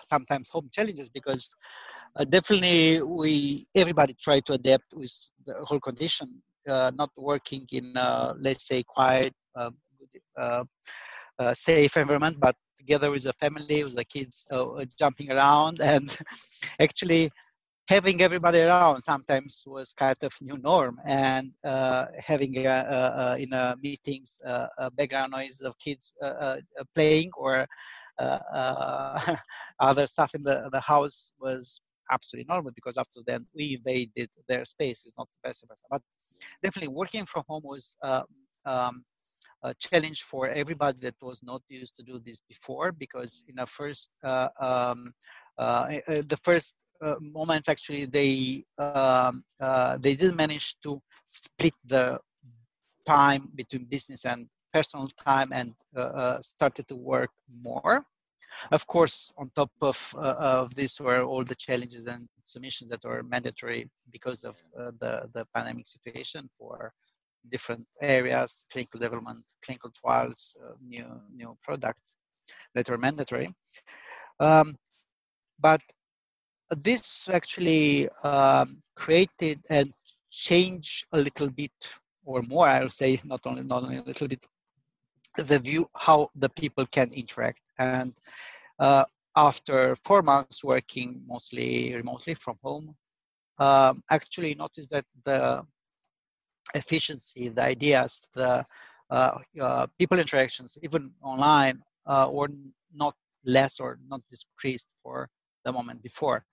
sometimes 0.00 0.48
home 0.50 0.68
challenges 0.72 1.08
because 1.08 1.48
uh, 2.16 2.24
definitely 2.24 3.02
we 3.02 3.64
everybody 3.74 4.14
try 4.20 4.40
to 4.40 4.52
adapt 4.54 4.84
with 4.94 5.12
the 5.46 5.54
whole 5.64 5.80
condition, 5.80 6.42
uh, 6.68 6.90
not 6.94 7.10
working 7.16 7.66
in 7.72 7.92
let's 8.38 8.66
say 8.68 8.82
quiet. 8.86 9.32
Uh, 11.38 11.54
safe 11.54 11.96
environment, 11.96 12.36
but 12.38 12.54
together 12.76 13.10
with 13.10 13.24
the 13.24 13.32
family, 13.34 13.84
with 13.84 13.94
the 13.94 14.04
kids 14.04 14.46
uh, 14.50 14.84
jumping 14.98 15.30
around, 15.30 15.80
and 15.92 16.16
actually 16.80 17.30
having 17.88 18.22
everybody 18.22 18.60
around 18.60 19.02
sometimes 19.02 19.64
was 19.66 19.92
kind 19.92 20.16
of 20.22 20.32
new 20.40 20.56
norm. 20.58 21.00
And 21.04 21.52
uh, 21.64 22.06
having 22.18 22.56
a, 22.58 22.66
a, 22.66 23.00
a, 23.22 23.36
in 23.38 23.52
a 23.52 23.76
meetings 23.82 24.40
uh, 24.46 24.68
a 24.78 24.90
background 24.90 25.32
noise 25.32 25.60
of 25.60 25.78
kids 25.78 26.14
uh, 26.22 26.26
uh 26.26 26.56
playing 26.94 27.30
or 27.36 27.66
uh, 28.18 29.36
other 29.80 30.06
stuff 30.06 30.34
in 30.34 30.42
the, 30.42 30.68
the 30.72 30.80
house 30.80 31.32
was 31.40 31.80
absolutely 32.10 32.46
normal 32.48 32.72
because 32.74 32.98
after 32.98 33.20
then 33.26 33.46
we 33.54 33.76
invaded 33.76 34.28
their 34.48 34.64
space 34.64 35.04
is 35.06 35.14
not 35.16 35.28
the 35.32 35.48
best 35.48 35.64
versa. 35.68 35.84
But 35.90 36.02
definitely 36.62 36.94
working 36.94 37.24
from 37.26 37.44
home 37.48 37.62
was 37.64 37.96
um, 38.64 39.04
a 39.62 39.74
challenge 39.74 40.22
for 40.22 40.48
everybody 40.48 40.98
that 41.00 41.14
was 41.22 41.42
not 41.42 41.62
used 41.68 41.96
to 41.96 42.02
do 42.02 42.18
this 42.18 42.40
before 42.48 42.92
because 42.92 43.44
in 43.48 43.56
the 43.56 43.66
first 43.66 44.10
uh, 44.24 44.48
um, 44.60 45.12
uh, 45.58 45.86
the 46.06 46.38
first 46.42 46.76
uh, 47.02 47.16
moments 47.20 47.68
actually 47.68 48.04
they 48.04 48.64
um, 48.78 49.44
uh, 49.60 49.96
they 49.98 50.14
did 50.14 50.34
manage 50.36 50.80
to 50.80 51.00
split 51.24 51.74
the 51.86 52.18
time 53.04 53.48
between 53.54 53.84
business 53.84 54.24
and 54.24 54.46
personal 54.72 55.08
time 55.08 55.50
and 55.52 55.74
uh, 55.96 56.40
started 56.40 56.86
to 56.88 56.96
work 56.96 57.30
more. 57.62 58.04
Of 58.70 58.86
course 58.86 59.32
on 59.38 59.50
top 59.54 59.70
of 59.80 60.14
uh, 60.16 60.36
of 60.62 60.74
this 60.74 61.00
were 61.00 61.22
all 61.22 61.44
the 61.44 61.54
challenges 61.54 62.06
and 62.06 62.28
submissions 62.42 62.90
that 62.90 63.04
were 63.04 63.22
mandatory 63.22 63.90
because 64.10 64.44
of 64.44 64.62
uh, 64.78 64.92
the 64.98 65.28
the 65.34 65.44
pandemic 65.54 65.86
situation 65.86 66.48
for 66.58 66.92
different 67.48 67.86
areas 68.00 68.66
clinical 68.72 69.00
development 69.00 69.40
clinical 69.64 69.90
trials 69.90 70.56
uh, 70.64 70.72
new 70.86 71.06
new 71.34 71.56
products 71.62 72.16
that 72.74 72.88
were 72.88 72.98
mandatory. 72.98 73.52
Um, 74.40 74.76
but 75.60 75.80
this 76.70 77.28
actually 77.28 78.08
um, 78.24 78.80
created 78.96 79.60
and 79.70 79.92
changed 80.30 81.06
a 81.12 81.18
little 81.18 81.50
bit 81.50 81.72
or 82.24 82.40
more 82.42 82.66
i 82.66 82.80
would 82.82 82.92
say 82.92 83.20
not 83.24 83.40
only 83.46 83.62
not 83.62 83.82
only 83.82 83.98
a 83.98 84.02
little 84.02 84.28
bit 84.28 84.46
the 85.36 85.58
view 85.58 85.88
how 85.96 86.30
the 86.36 86.48
people 86.50 86.86
can 86.86 87.10
interact. 87.12 87.60
And 87.78 88.12
uh, 88.78 89.04
after 89.36 89.96
four 89.96 90.22
months 90.22 90.62
working 90.62 91.22
mostly 91.26 91.94
remotely 91.94 92.34
from 92.34 92.58
home 92.62 92.94
um, 93.58 94.02
actually 94.10 94.54
noticed 94.54 94.90
that 94.90 95.06
the 95.24 95.62
efficiency 96.74 97.48
the 97.48 97.62
ideas 97.62 98.28
the 98.34 98.64
uh, 99.10 99.38
uh, 99.60 99.86
people 99.98 100.18
interactions 100.18 100.78
even 100.82 101.10
online 101.22 101.82
uh, 102.06 102.28
were 102.30 102.48
not 102.94 103.14
less 103.44 103.80
or 103.80 103.98
not 104.08 104.20
decreased 104.30 104.88
for 105.02 105.28
the 105.64 105.72
moment 105.72 106.02
before 106.02 106.44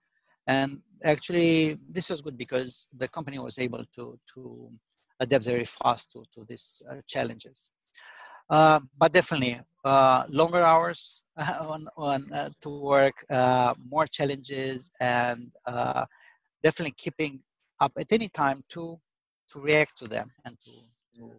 and 0.46 0.80
actually, 1.04 1.78
this 1.88 2.10
was 2.10 2.22
good 2.22 2.36
because 2.36 2.88
the 2.96 3.08
company 3.08 3.38
was 3.38 3.58
able 3.58 3.84
to, 3.94 4.18
to 4.34 4.70
adapt 5.20 5.44
very 5.44 5.64
fast 5.64 6.10
to, 6.12 6.24
to 6.32 6.44
these 6.48 6.82
uh, 6.90 6.96
challenges. 7.06 7.72
Uh, 8.48 8.80
but 8.98 9.12
definitely, 9.12 9.60
uh, 9.84 10.24
longer 10.28 10.62
hours 10.62 11.22
on, 11.60 11.86
on 11.96 12.32
uh, 12.32 12.48
to 12.60 12.68
work, 12.68 13.14
uh, 13.30 13.74
more 13.88 14.06
challenges, 14.06 14.90
and 15.00 15.52
uh, 15.66 16.04
definitely 16.64 16.94
keeping 16.96 17.40
up 17.80 17.92
at 17.96 18.10
any 18.12 18.28
time 18.28 18.60
to 18.70 18.98
to 19.52 19.60
react 19.60 19.98
to 19.98 20.08
them 20.08 20.30
and 20.44 20.56
to 20.64 20.70
to, 21.16 21.32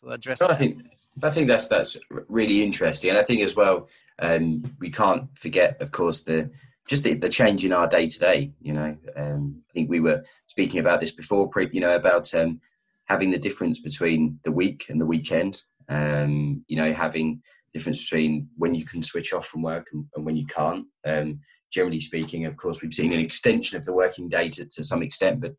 to 0.00 0.10
address. 0.10 0.42
I 0.42 0.54
think 0.54 0.82
I 1.22 1.30
think 1.30 1.48
that's 1.48 1.68
that's 1.68 1.96
really 2.28 2.62
interesting, 2.62 3.10
and 3.10 3.18
I 3.18 3.22
think 3.22 3.42
as 3.42 3.56
well 3.56 3.88
um, 4.18 4.76
we 4.78 4.90
can't 4.90 5.28
forget, 5.38 5.80
of 5.80 5.90
course, 5.90 6.20
the 6.20 6.50
just 6.88 7.02
the, 7.02 7.14
the, 7.14 7.28
change 7.28 7.64
in 7.64 7.72
our 7.72 7.88
day 7.88 8.06
to 8.06 8.18
day. 8.18 8.52
You 8.60 8.72
know, 8.72 8.96
um, 9.16 9.62
I 9.68 9.72
think 9.72 9.90
we 9.90 10.00
were 10.00 10.24
speaking 10.46 10.78
about 10.78 11.00
this 11.00 11.10
before, 11.10 11.48
pre, 11.48 11.68
you 11.72 11.80
know, 11.80 11.96
about 11.96 12.32
um, 12.34 12.60
having 13.06 13.30
the 13.30 13.38
difference 13.38 13.80
between 13.80 14.38
the 14.44 14.52
week 14.52 14.86
and 14.88 15.00
the 15.00 15.06
weekend. 15.06 15.62
Um, 15.88 16.64
you 16.68 16.76
know, 16.76 16.92
having 16.92 17.42
difference 17.72 18.02
between 18.02 18.48
when 18.56 18.74
you 18.74 18.84
can 18.84 19.02
switch 19.02 19.32
off 19.32 19.46
from 19.46 19.62
work 19.62 19.88
and, 19.92 20.06
and 20.14 20.24
when 20.24 20.36
you 20.36 20.46
can't. 20.46 20.86
Um, 21.04 21.40
generally 21.72 22.00
speaking, 22.00 22.44
of 22.44 22.56
course, 22.56 22.82
we've 22.82 22.94
seen 22.94 23.12
an 23.12 23.20
extension 23.20 23.76
of 23.76 23.84
the 23.84 23.92
working 23.92 24.28
day 24.28 24.48
to, 24.50 24.64
to 24.66 24.84
some 24.84 25.02
extent, 25.02 25.40
but 25.40 25.52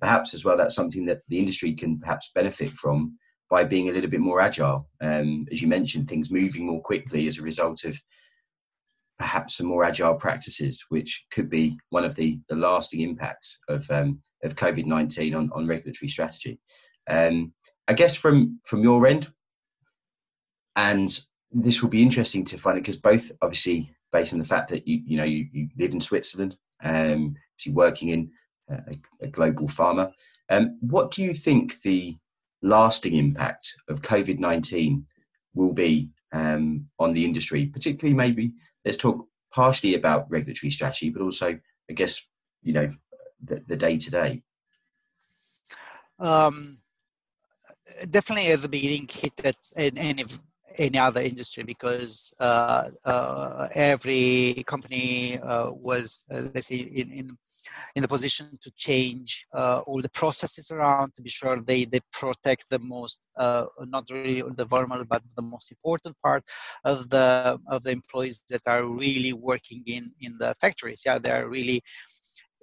perhaps 0.00 0.34
as 0.34 0.44
well 0.44 0.56
that's 0.56 0.74
something 0.74 1.04
that 1.06 1.20
the 1.28 1.38
industry 1.38 1.72
can 1.72 1.98
perhaps 1.98 2.30
benefit 2.34 2.70
from 2.70 3.16
by 3.50 3.64
being 3.64 3.88
a 3.88 3.92
little 3.92 4.10
bit 4.10 4.20
more 4.20 4.40
agile. 4.40 4.88
Um, 5.00 5.46
as 5.50 5.62
you 5.62 5.68
mentioned, 5.68 6.08
things 6.08 6.30
moving 6.30 6.66
more 6.66 6.82
quickly 6.82 7.26
as 7.26 7.38
a 7.38 7.42
result 7.42 7.84
of 7.84 8.00
perhaps 9.18 9.56
some 9.56 9.66
more 9.66 9.84
agile 9.84 10.14
practices, 10.14 10.84
which 10.90 11.26
could 11.30 11.50
be 11.50 11.76
one 11.90 12.04
of 12.04 12.14
the, 12.14 12.40
the 12.48 12.54
lasting 12.54 13.00
impacts 13.00 13.58
of, 13.68 13.90
um, 13.90 14.22
of 14.44 14.54
COVID 14.54 14.86
19 14.86 15.34
on, 15.34 15.50
on 15.54 15.66
regulatory 15.66 16.08
strategy. 16.08 16.60
Um, 17.08 17.52
I 17.88 17.94
guess 17.94 18.14
from, 18.14 18.60
from 18.64 18.82
your 18.82 19.06
end, 19.06 19.32
and 20.76 21.08
this 21.50 21.82
will 21.82 21.88
be 21.88 22.02
interesting 22.02 22.44
to 22.44 22.58
find 22.58 22.76
it 22.76 22.82
because 22.82 22.98
both 22.98 23.32
obviously 23.40 23.94
based 24.12 24.32
on 24.32 24.38
the 24.38 24.44
fact 24.44 24.70
that 24.70 24.86
you, 24.86 25.02
you 25.04 25.16
know, 25.16 25.24
you, 25.24 25.46
you 25.52 25.68
live 25.78 25.92
in 25.92 26.00
Switzerland, 26.00 26.56
um, 26.82 27.36
obviously 27.54 27.72
working 27.72 28.08
in 28.10 28.30
a, 28.70 28.96
a 29.22 29.26
global 29.28 29.66
pharma. 29.66 30.12
Um, 30.48 30.78
what 30.80 31.10
do 31.10 31.22
you 31.22 31.34
think 31.34 31.80
the 31.82 32.16
lasting 32.62 33.14
impact 33.14 33.74
of 33.88 34.02
COVID 34.02 34.38
19 34.38 35.06
will 35.54 35.72
be 35.72 36.10
um, 36.32 36.86
on 36.98 37.12
the 37.12 37.24
industry, 37.24 37.66
particularly 37.66 38.14
maybe 38.14 38.52
let's 38.84 38.96
talk 38.96 39.26
partially 39.52 39.94
about 39.94 40.30
regulatory 40.30 40.70
strategy, 40.70 41.10
but 41.10 41.22
also, 41.22 41.58
I 41.90 41.92
guess, 41.92 42.20
you 42.62 42.72
know, 42.72 42.92
the 43.40 43.76
day 43.76 43.96
to 43.96 44.10
day. 44.10 44.42
um, 46.18 46.78
definitely 48.10 48.50
as 48.52 48.64
a 48.64 48.68
beginning 48.68 49.08
hit 49.10 49.32
at 49.44 49.56
any 49.76 50.24
any 50.76 50.98
other 50.98 51.20
industry 51.20 51.62
because 51.62 52.32
uh, 52.40 52.88
uh, 53.04 53.68
every 53.74 54.64
company 54.66 55.38
uh, 55.40 55.70
was, 55.70 56.24
uh, 56.32 56.42
let's 56.54 56.68
say, 56.68 56.76
in, 56.76 57.10
in, 57.10 57.30
in 57.96 58.02
the 58.02 58.08
position 58.08 58.46
to 58.60 58.70
change 58.76 59.44
uh, 59.54 59.80
all 59.86 60.00
the 60.00 60.10
processes 60.10 60.70
around 60.70 61.14
to 61.14 61.22
be 61.22 61.30
sure 61.30 61.60
they, 61.60 61.84
they 61.84 62.00
protect 62.12 62.66
the 62.70 62.78
most, 62.78 63.28
uh, 63.38 63.64
not 63.86 64.04
really 64.10 64.42
the 64.56 64.64
vulnerable, 64.64 65.04
but 65.08 65.22
the 65.36 65.42
most 65.42 65.70
important 65.70 66.16
part 66.22 66.44
of 66.84 67.08
the 67.10 67.58
of 67.68 67.82
the 67.82 67.90
employees 67.90 68.42
that 68.48 68.62
are 68.66 68.84
really 68.84 69.32
working 69.32 69.82
in 69.86 70.10
in 70.20 70.36
the 70.38 70.54
factories. 70.60 71.02
Yeah, 71.04 71.18
they 71.18 71.30
are 71.30 71.48
really 71.48 71.82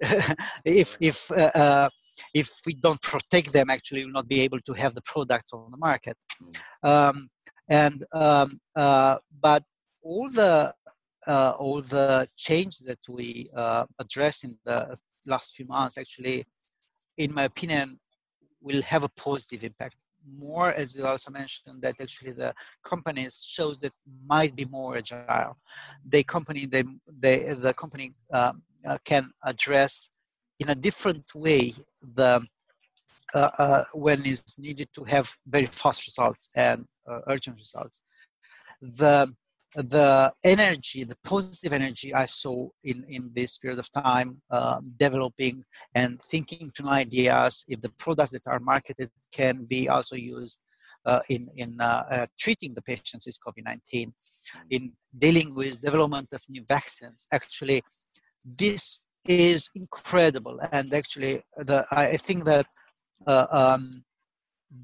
if 0.64 0.96
if 1.00 1.30
uh, 1.30 1.88
if 2.34 2.60
we 2.66 2.74
don't 2.74 3.00
protect 3.00 3.52
them, 3.52 3.70
actually, 3.70 4.04
we'll 4.04 4.12
not 4.12 4.28
be 4.28 4.40
able 4.40 4.60
to 4.60 4.72
have 4.74 4.94
the 4.94 5.02
products 5.02 5.52
on 5.52 5.70
the 5.70 5.78
market. 5.78 6.16
Mm. 6.84 6.88
Um, 6.88 7.28
and 7.68 8.04
um, 8.12 8.60
uh, 8.74 9.18
but 9.40 9.62
all 10.02 10.30
the 10.30 10.74
uh, 11.26 11.52
all 11.58 11.82
the 11.82 12.28
change 12.36 12.78
that 12.78 13.00
we 13.08 13.48
uh, 13.56 13.84
address 13.98 14.44
in 14.44 14.56
the 14.64 14.96
last 15.26 15.54
few 15.56 15.66
months 15.66 15.98
actually 15.98 16.44
in 17.18 17.32
my 17.34 17.44
opinion 17.44 17.98
will 18.60 18.82
have 18.82 19.04
a 19.04 19.08
positive 19.16 19.64
impact. 19.64 19.96
More 20.38 20.72
as 20.72 20.96
you 20.96 21.06
also 21.06 21.30
mentioned 21.30 21.82
that 21.82 22.00
actually 22.00 22.32
the 22.32 22.52
companies 22.84 23.44
shows 23.44 23.80
that 23.80 23.92
might 24.26 24.56
be 24.56 24.64
more 24.64 24.96
agile. 24.96 25.56
The 26.08 26.24
company 26.24 26.66
they, 26.66 26.84
they 27.20 27.54
the 27.54 27.74
company 27.74 28.12
um, 28.32 28.62
uh, 28.86 28.98
can 29.04 29.30
address 29.44 30.10
in 30.58 30.70
a 30.70 30.74
different 30.74 31.26
way 31.34 31.74
the 32.14 32.44
when 33.92 34.24
it's 34.24 34.58
needed 34.58 34.88
to 34.94 35.04
have 35.04 35.30
very 35.46 35.66
fast 35.66 36.06
results 36.06 36.50
and 36.56 36.84
uh, 37.10 37.20
urgent 37.28 37.56
results. 37.56 38.02
The 38.80 39.32
the 39.74 40.32
energy, 40.42 41.04
the 41.04 41.16
positive 41.22 41.72
energy 41.72 42.14
I 42.14 42.24
saw 42.24 42.68
in, 42.84 43.04
in 43.08 43.30
this 43.34 43.58
period 43.58 43.78
of 43.78 43.90
time, 43.92 44.40
um, 44.50 44.94
developing 44.96 45.62
and 45.94 46.20
thinking 46.22 46.70
to 46.74 46.82
new 46.82 46.88
ideas 46.88 47.64
if 47.68 47.82
the 47.82 47.90
products 47.98 48.30
that 48.32 48.46
are 48.46 48.60
marketed 48.60 49.10
can 49.34 49.64
be 49.64 49.88
also 49.88 50.16
used 50.16 50.62
uh, 51.04 51.20
in, 51.28 51.46
in 51.56 51.80
uh, 51.80 52.04
uh, 52.10 52.26
treating 52.38 52.72
the 52.74 52.82
patients 52.82 53.26
with 53.26 53.36
COVID-19, 53.46 54.12
in 54.70 54.92
dealing 55.18 55.54
with 55.54 55.80
development 55.80 56.28
of 56.32 56.40
new 56.48 56.64
vaccines. 56.68 57.28
Actually, 57.32 57.82
this 58.44 59.00
is 59.28 59.68
incredible. 59.74 60.58
And 60.72 60.92
actually, 60.94 61.42
the, 61.58 61.84
I 61.90 62.16
think 62.16 62.44
that 62.44 62.66
uh, 63.26 63.46
um, 63.50 64.04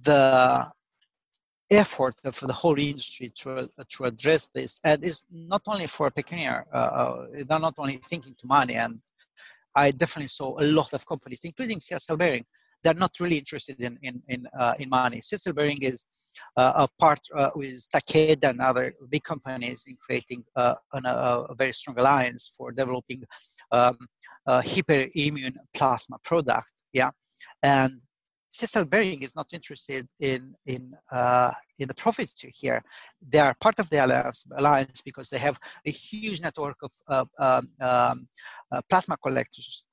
the 0.02 0.66
effort 1.70 2.14
of 2.24 2.38
the 2.40 2.52
whole 2.52 2.78
industry 2.78 3.32
to, 3.34 3.68
to 3.88 4.04
address 4.04 4.48
this. 4.54 4.80
And 4.84 5.02
it's 5.04 5.24
not 5.30 5.62
only 5.66 5.86
for 5.86 6.10
Pioneer 6.10 6.66
uh, 6.72 6.76
uh, 6.76 7.26
they're 7.46 7.58
not 7.58 7.74
only 7.78 7.96
thinking 8.08 8.34
to 8.38 8.46
money 8.46 8.74
and 8.74 9.00
i 9.74 9.90
definitely 9.90 10.28
saw 10.28 10.58
a 10.60 10.66
lot 10.78 10.92
of 10.92 11.06
companies 11.06 11.40
including 11.44 11.78
CSL 11.78 12.18
Behring 12.18 12.44
they're 12.82 12.94
not 12.94 13.12
really 13.20 13.38
interested 13.38 13.80
in 13.80 13.98
in 14.02 14.20
in, 14.28 14.46
uh, 14.58 14.74
in 14.78 14.88
money. 14.88 15.20
CSL 15.20 15.54
Behring 15.54 15.82
is 15.82 16.04
uh, 16.56 16.84
a 16.84 16.88
part 16.98 17.20
uh, 17.34 17.50
with 17.54 17.86
Takeda 17.94 18.50
and 18.50 18.60
other 18.60 18.92
big 19.08 19.22
companies 19.22 19.84
in 19.88 19.96
creating 20.04 20.44
uh, 20.56 20.74
an, 20.92 21.06
a, 21.06 21.54
very 21.56 21.72
strong 21.72 21.96
alliance 21.98 22.52
for 22.56 22.72
developing 22.72 23.22
um, 23.70 23.96
hyperimmune 24.48 25.56
plasma 25.74 26.18
product 26.24 26.72
yeah. 26.92 27.10
And 27.62 28.00
CSL 28.52 28.90
Behring 28.90 29.22
is 29.22 29.34
not 29.34 29.46
interested 29.54 30.06
in 30.20 30.54
in 30.66 30.94
uh, 31.10 31.52
in 31.78 31.88
the 31.88 31.94
profits 31.94 32.34
here. 32.54 32.82
They 33.26 33.38
are 33.38 33.54
part 33.60 33.78
of 33.78 33.88
the 33.88 34.04
alliance, 34.04 34.44
alliance 34.58 35.00
because 35.00 35.30
they 35.30 35.38
have 35.38 35.58
a 35.86 35.90
huge 35.90 36.42
network 36.42 36.76
of 36.82 36.92
uh, 37.08 37.24
um, 37.38 37.70
um, 37.80 38.28
uh, 38.70 38.82
plasma 38.90 39.16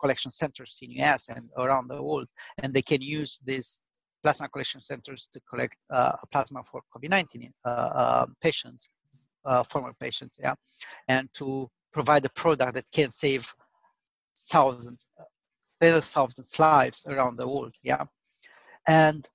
collection 0.02 0.32
centers 0.32 0.78
in 0.82 0.91
US 1.02 1.30
and 1.30 1.50
around 1.58 1.88
the 1.88 2.04
world, 2.04 2.28
and 2.62 2.74
they 2.74 2.82
can 2.82 3.02
use 3.02 3.41
these 3.45 3.80
plasma 4.24 4.50
collection 4.50 4.82
centers 4.82 5.30
to 5.32 5.39
collect 5.50 5.76
uh, 5.89 6.17
plasma 6.30 6.62
for 6.63 6.82
COVID-19 6.93 7.52
uh, 7.63 8.24
um, 8.26 8.36
patients, 8.41 8.89
uh, 9.45 9.63
former 9.63 9.93
patients, 10.02 10.38
yeah, 10.41 10.56
and 11.08 11.30
to 11.34 11.69
provide 11.93 12.26
a 12.26 12.30
product 12.36 12.74
that 12.74 12.91
can 12.91 13.10
save 13.10 13.54
thousands, 14.38 15.08
tens 15.80 15.98
of 15.98 16.04
thousands 16.04 16.60
lives 16.60 17.06
around 17.08 17.38
the 17.38 17.48
world, 17.48 17.74
yeah 17.84 18.04
and 18.88 19.28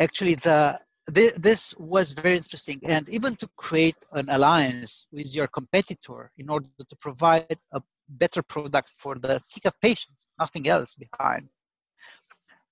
actually 0.00 0.34
the 0.34 0.80
this 1.08 1.72
was 1.78 2.12
very 2.12 2.36
interesting. 2.36 2.80
And 2.84 3.08
even 3.08 3.36
to 3.36 3.48
create 3.56 3.96
an 4.12 4.28
alliance 4.28 5.06
with 5.12 5.34
your 5.36 5.46
competitor 5.46 6.32
in 6.36 6.50
order 6.50 6.66
to 6.88 6.96
provide 6.96 7.58
a 7.72 7.80
better 8.08 8.42
product 8.42 8.92
for 8.96 9.14
the 9.16 9.38
sick 9.38 9.64
patients 9.80 10.28
nothing 10.38 10.68
else 10.68 10.96
behind. 10.96 11.48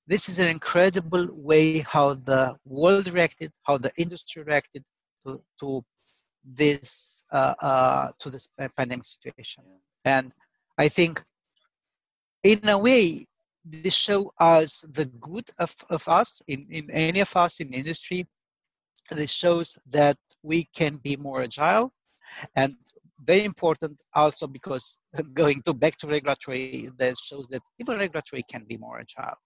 This 0.07 0.29
is 0.29 0.39
an 0.39 0.49
incredible 0.49 1.29
way 1.31 1.79
how 1.79 2.15
the 2.15 2.57
world 2.65 3.09
reacted 3.09 3.53
how 3.63 3.79
the 3.79 3.93
industry 3.97 4.43
reacted 4.43 4.83
to, 5.25 5.41
to 5.61 5.85
this 6.45 7.25
uh, 7.33 7.55
uh, 7.61 8.11
to 8.19 8.31
this 8.31 8.49
pandemic 8.77 9.07
situation. 9.07 9.65
And 10.05 10.33
i 10.77 10.89
think 10.89 11.23
in 12.43 12.69
a 12.69 12.77
way 12.77 13.27
this 13.65 13.95
show 13.95 14.33
us 14.39 14.83
the 14.93 15.07
good 15.21 15.49
of, 15.59 15.75
of 15.91 16.07
us 16.09 16.43
in, 16.49 16.67
in 16.71 16.91
any 16.91 17.21
of 17.21 17.35
us 17.37 17.61
in 17.61 17.73
industry. 17.73 18.27
This 19.11 19.31
shows 19.31 19.79
that 19.91 20.17
we 20.43 20.65
can 20.75 20.97
be 20.97 21.17
more 21.17 21.43
agile 21.43 21.93
and 22.57 22.77
very 23.25 23.45
important 23.45 24.03
also 24.15 24.47
because 24.47 24.99
going 25.35 25.63
to 25.63 25.73
back 25.73 25.97
to 25.99 26.07
regulatory 26.07 26.91
that 26.99 27.17
shows 27.19 27.49
that 27.49 27.63
even 27.81 27.99
regulatory 27.99 28.43
can 28.51 28.65
be 28.65 28.77
more 28.77 29.01
agile. 29.01 29.37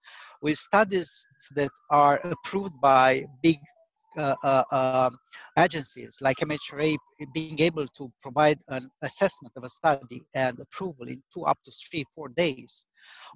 With 0.41 0.57
studies 0.57 1.27
that 1.55 1.71
are 1.89 2.19
approved 2.23 2.79
by 2.81 3.25
big 3.41 3.57
agencies 5.57 6.17
like 6.21 6.37
MHRA 6.37 6.95
being 7.33 7.59
able 7.61 7.87
to 7.87 8.11
provide 8.21 8.59
an 8.69 8.89
assessment 9.01 9.53
of 9.55 9.63
a 9.63 9.69
study 9.69 10.23
and 10.35 10.59
approval 10.59 11.07
in 11.07 11.21
two 11.33 11.45
up 11.45 11.57
to 11.65 11.71
three, 11.71 12.05
four 12.15 12.29
days, 12.29 12.85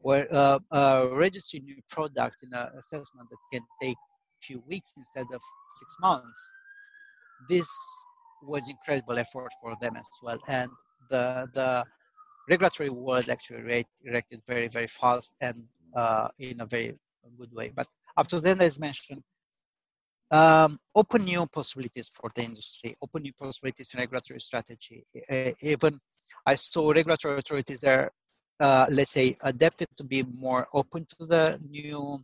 where 0.01 0.27
uh, 0.33 0.59
uh, 0.71 1.07
registering 1.11 1.65
new 1.65 1.81
product 1.89 2.43
in 2.43 2.53
an 2.53 2.69
assessment 2.77 3.29
that 3.29 3.37
can 3.51 3.61
take 3.81 3.95
a 3.95 4.41
few 4.41 4.63
weeks 4.67 4.93
instead 4.97 5.27
of 5.33 5.41
six 5.69 5.95
months. 6.01 6.51
This 7.49 7.69
was 8.41 8.69
incredible 8.69 9.17
effort 9.17 9.51
for 9.61 9.75
them 9.81 9.95
as 9.95 10.07
well, 10.21 10.39
and 10.47 10.69
the 11.09 11.47
the 11.53 11.83
regulatory 12.49 12.89
world 12.89 13.29
actually 13.29 13.61
reacted 14.05 14.41
very 14.47 14.67
very 14.67 14.87
fast 14.87 15.33
and 15.41 15.63
uh, 15.95 16.27
in 16.39 16.61
a 16.61 16.65
very 16.65 16.95
good 17.37 17.53
way. 17.53 17.71
But 17.73 17.87
up 18.17 18.27
to 18.27 18.39
then, 18.39 18.61
as 18.61 18.79
mentioned, 18.79 19.23
um, 20.33 20.79
open 20.95 21.23
new 21.25 21.45
possibilities 21.45 22.09
for 22.09 22.31
the 22.35 22.41
industry, 22.41 22.95
open 23.03 23.21
new 23.21 23.33
possibilities 23.33 23.93
in 23.93 23.99
regulatory 23.99 24.41
strategy. 24.41 25.05
Uh, 25.29 25.51
even 25.61 25.99
I 26.47 26.55
saw 26.55 26.89
regulatory 26.89 27.37
authorities 27.37 27.81
there, 27.81 28.11
uh, 28.59 28.87
let's 28.89 29.11
say, 29.11 29.37
adapted 29.41 29.89
to 29.97 30.03
be 30.03 30.23
more 30.23 30.67
open 30.73 31.05
to 31.05 31.27
the 31.27 31.59
new 31.69 32.19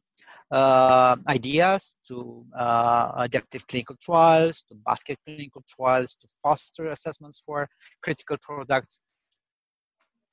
uh, 0.52 1.18
ideas, 1.28 2.00
to 2.08 2.44
uh, 2.58 3.12
adaptive 3.18 3.68
clinical 3.68 3.96
trials, 4.02 4.64
to 4.64 4.76
basket 4.84 5.20
clinical 5.24 5.64
trials, 5.70 6.16
to 6.16 6.28
faster 6.42 6.90
assessments 6.90 7.44
for 7.46 7.70
critical 8.02 8.38
products. 8.42 9.02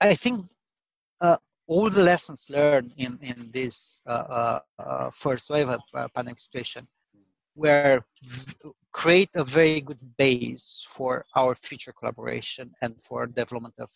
I 0.00 0.14
think 0.14 0.46
uh, 1.20 1.36
all 1.66 1.90
the 1.90 2.02
lessons 2.02 2.48
learned 2.48 2.94
in, 2.96 3.18
in 3.20 3.50
this 3.52 4.00
uh, 4.06 4.60
first 5.12 5.50
wave 5.50 5.68
of 5.68 5.82
pandemic 6.14 6.38
situation 6.38 6.88
where 7.56 8.04
create 8.92 9.30
a 9.36 9.44
very 9.44 9.80
good 9.80 9.98
base 10.16 10.86
for 10.88 11.24
our 11.34 11.54
future 11.54 11.92
collaboration 11.98 12.70
and 12.82 12.98
for 13.00 13.26
development 13.26 13.74
of 13.80 13.90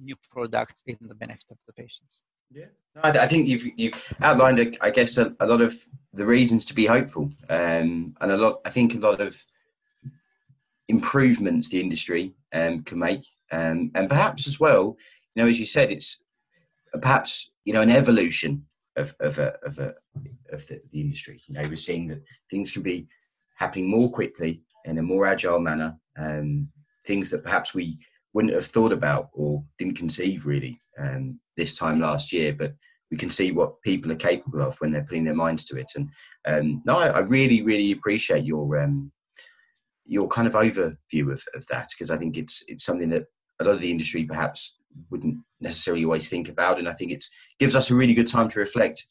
new 0.00 0.16
products 0.30 0.82
in 0.86 0.96
the 1.02 1.14
benefit 1.14 1.50
of 1.50 1.58
the 1.66 1.72
patients. 1.72 2.24
Yeah, 2.50 2.66
I 3.02 3.26
think 3.26 3.48
you've 3.48 3.66
you've 3.76 4.14
outlined, 4.20 4.76
I 4.80 4.90
guess, 4.90 5.16
a, 5.16 5.34
a 5.40 5.46
lot 5.46 5.60
of 5.60 5.74
the 6.12 6.26
reasons 6.26 6.64
to 6.66 6.74
be 6.74 6.86
hopeful, 6.86 7.30
um, 7.48 8.14
and 8.20 8.32
a 8.32 8.36
lot. 8.36 8.60
I 8.64 8.70
think 8.70 8.94
a 8.94 8.98
lot 8.98 9.20
of 9.20 9.44
improvements 10.88 11.68
the 11.68 11.80
industry 11.80 12.34
um, 12.52 12.82
can 12.84 12.98
make, 12.98 13.26
um, 13.50 13.90
and 13.94 14.08
perhaps 14.08 14.46
as 14.46 14.60
well, 14.60 14.96
you 15.34 15.42
know, 15.42 15.48
as 15.48 15.58
you 15.58 15.66
said, 15.66 15.90
it's 15.90 16.22
perhaps 17.00 17.52
you 17.64 17.72
know 17.72 17.80
an 17.80 17.90
evolution 17.90 18.66
of 18.96 19.14
of 19.20 19.38
a, 19.38 19.54
of 19.64 19.78
a 19.78 19.94
of 20.52 20.66
the, 20.66 20.80
the 20.92 21.00
industry. 21.00 21.42
You 21.46 21.54
know, 21.54 21.68
we're 21.68 21.76
seeing 21.76 22.08
that 22.08 22.22
things 22.50 22.70
can 22.70 22.82
be 22.82 23.08
happening 23.56 23.88
more 23.88 24.10
quickly 24.10 24.62
in 24.84 24.98
a 24.98 25.02
more 25.02 25.26
agile 25.26 25.60
manner. 25.60 25.96
Um, 26.18 26.68
things 27.06 27.30
that 27.30 27.44
perhaps 27.44 27.74
we 27.74 27.98
wouldn't 28.32 28.54
have 28.54 28.66
thought 28.66 28.92
about 28.92 29.28
or 29.32 29.64
didn't 29.78 29.96
conceive 29.96 30.46
really 30.46 30.80
um, 30.98 31.38
this 31.56 31.76
time 31.76 32.00
last 32.00 32.32
year, 32.32 32.52
but 32.52 32.74
we 33.10 33.16
can 33.16 33.30
see 33.30 33.52
what 33.52 33.80
people 33.82 34.10
are 34.10 34.16
capable 34.16 34.60
of 34.62 34.76
when 34.80 34.90
they're 34.90 35.04
putting 35.04 35.24
their 35.24 35.34
minds 35.34 35.64
to 35.66 35.76
it. 35.76 35.90
And 35.94 36.10
um, 36.46 36.82
no, 36.84 36.98
I, 36.98 37.08
I, 37.08 37.18
really, 37.20 37.62
really 37.62 37.92
appreciate 37.92 38.44
your 38.44 38.78
um, 38.80 39.12
your 40.04 40.28
kind 40.28 40.48
of 40.48 40.54
overview 40.54 41.32
of, 41.32 41.42
of 41.54 41.66
that 41.68 41.88
because 41.96 42.10
I 42.10 42.16
think 42.16 42.36
it's 42.36 42.64
it's 42.66 42.84
something 42.84 43.10
that 43.10 43.24
a 43.60 43.64
lot 43.64 43.74
of 43.74 43.80
the 43.80 43.90
industry 43.90 44.24
perhaps 44.24 44.78
wouldn't 45.10 45.38
necessarily 45.64 46.04
always 46.04 46.28
think 46.28 46.48
about, 46.48 46.78
and 46.78 46.88
I 46.88 46.92
think 46.92 47.10
it 47.10 47.24
gives 47.58 47.74
us 47.74 47.90
a 47.90 47.94
really 47.94 48.14
good 48.14 48.28
time 48.28 48.48
to 48.50 48.60
reflect 48.60 49.04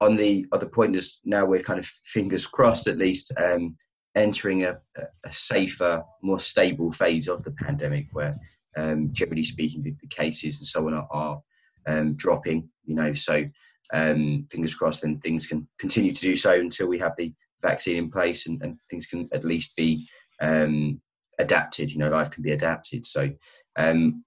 on 0.00 0.16
the 0.16 0.46
other 0.50 0.66
point. 0.66 0.96
Is 0.96 1.20
now 1.24 1.44
we're 1.44 1.62
kind 1.62 1.78
of 1.78 1.86
fingers 2.04 2.46
crossed, 2.46 2.88
at 2.88 2.98
least, 2.98 3.32
um, 3.36 3.76
entering 4.16 4.64
a, 4.64 4.78
a, 4.96 5.32
safer, 5.32 6.02
more 6.22 6.40
stable 6.40 6.90
phase 6.90 7.28
of 7.28 7.44
the 7.44 7.52
pandemic, 7.52 8.08
where 8.12 8.34
um, 8.76 9.10
generally 9.12 9.44
speaking, 9.44 9.82
the, 9.82 9.94
the, 10.00 10.08
cases 10.08 10.58
and 10.58 10.66
so 10.66 10.86
on 10.86 10.94
are, 10.94 11.08
are 11.10 11.40
um, 11.86 12.14
dropping. 12.14 12.68
You 12.84 12.94
know, 12.96 13.12
so 13.12 13.44
um, 13.92 14.46
fingers 14.50 14.74
crossed, 14.74 15.02
then 15.02 15.18
things 15.18 15.46
can 15.46 15.68
continue 15.78 16.12
to 16.12 16.20
do 16.20 16.34
so 16.34 16.52
until 16.52 16.88
we 16.88 16.98
have 16.98 17.14
the 17.16 17.32
vaccine 17.62 17.96
in 17.96 18.10
place 18.10 18.46
and, 18.46 18.60
and 18.62 18.78
things 18.90 19.06
can 19.06 19.24
at 19.32 19.44
least 19.44 19.76
be 19.76 20.06
um, 20.40 21.00
adapted. 21.38 21.90
You 21.90 21.98
know, 21.98 22.08
life 22.08 22.30
can 22.30 22.42
be 22.42 22.52
adapted. 22.52 23.06
So, 23.06 23.30
um, 23.76 24.24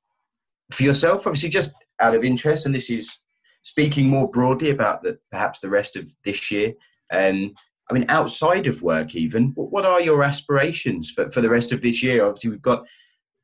for 0.71 0.84
yourself, 0.84 1.27
obviously, 1.27 1.49
just 1.49 1.73
out 1.99 2.15
of 2.15 2.23
interest, 2.23 2.65
and 2.65 2.73
this 2.73 2.89
is 2.89 3.19
speaking 3.63 4.07
more 4.07 4.29
broadly 4.29 4.71
about 4.71 5.03
the 5.03 5.17
perhaps 5.31 5.60
the 5.60 5.69
rest 5.69 5.95
of 5.95 6.10
this 6.25 6.51
year. 6.51 6.73
Um, 7.12 7.53
I 7.89 7.93
mean, 7.93 8.05
outside 8.10 8.67
of 8.67 8.81
work, 8.81 9.15
even, 9.15 9.51
what 9.55 9.86
are 9.86 9.99
your 9.99 10.23
aspirations 10.23 11.12
for, 11.12 11.29
for 11.29 11.41
the 11.41 11.49
rest 11.49 11.71
of 11.71 11.81
this 11.81 12.01
year? 12.01 12.25
Obviously, 12.25 12.51
we've 12.51 12.62
got 12.62 12.88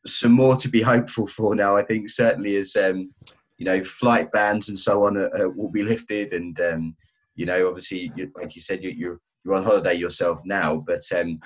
some 0.05 0.31
more 0.31 0.55
to 0.55 0.69
be 0.69 0.81
hopeful 0.93 1.27
for 1.27 1.55
now. 1.55 1.75
I 1.75 1.83
think 1.83 2.09
certainly 2.09 2.57
as 2.57 2.75
um, 2.75 3.09
you 3.57 3.65
know, 3.65 3.83
flight 3.83 4.31
bans 4.31 4.69
and 4.69 4.79
so 4.79 5.05
on 5.05 5.17
uh, 5.17 5.49
will 5.49 5.71
be 5.71 5.83
lifted, 5.83 6.33
and 6.33 6.59
um, 6.59 6.95
you 7.35 7.45
know, 7.45 7.67
obviously, 7.67 8.11
like 8.35 8.55
you 8.55 8.61
said, 8.61 8.83
you're 8.83 9.19
you're 9.43 9.55
on 9.55 9.63
holiday 9.63 9.93
yourself 9.93 10.41
now, 10.45 10.83
but 10.85 11.01
um, 11.15 11.39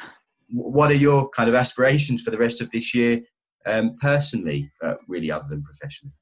what 0.51 0.91
are 0.91 0.95
your 0.95 1.29
kind 1.29 1.49
of 1.49 1.55
aspirations 1.55 2.21
for 2.21 2.31
the 2.31 2.37
rest 2.37 2.61
of 2.61 2.69
this 2.71 2.93
year 2.93 3.21
um, 3.65 3.97
personally, 4.01 4.71
uh, 4.83 4.95
really, 5.07 5.31
other 5.31 5.45
than 5.49 5.63
professionally? 5.63 6.13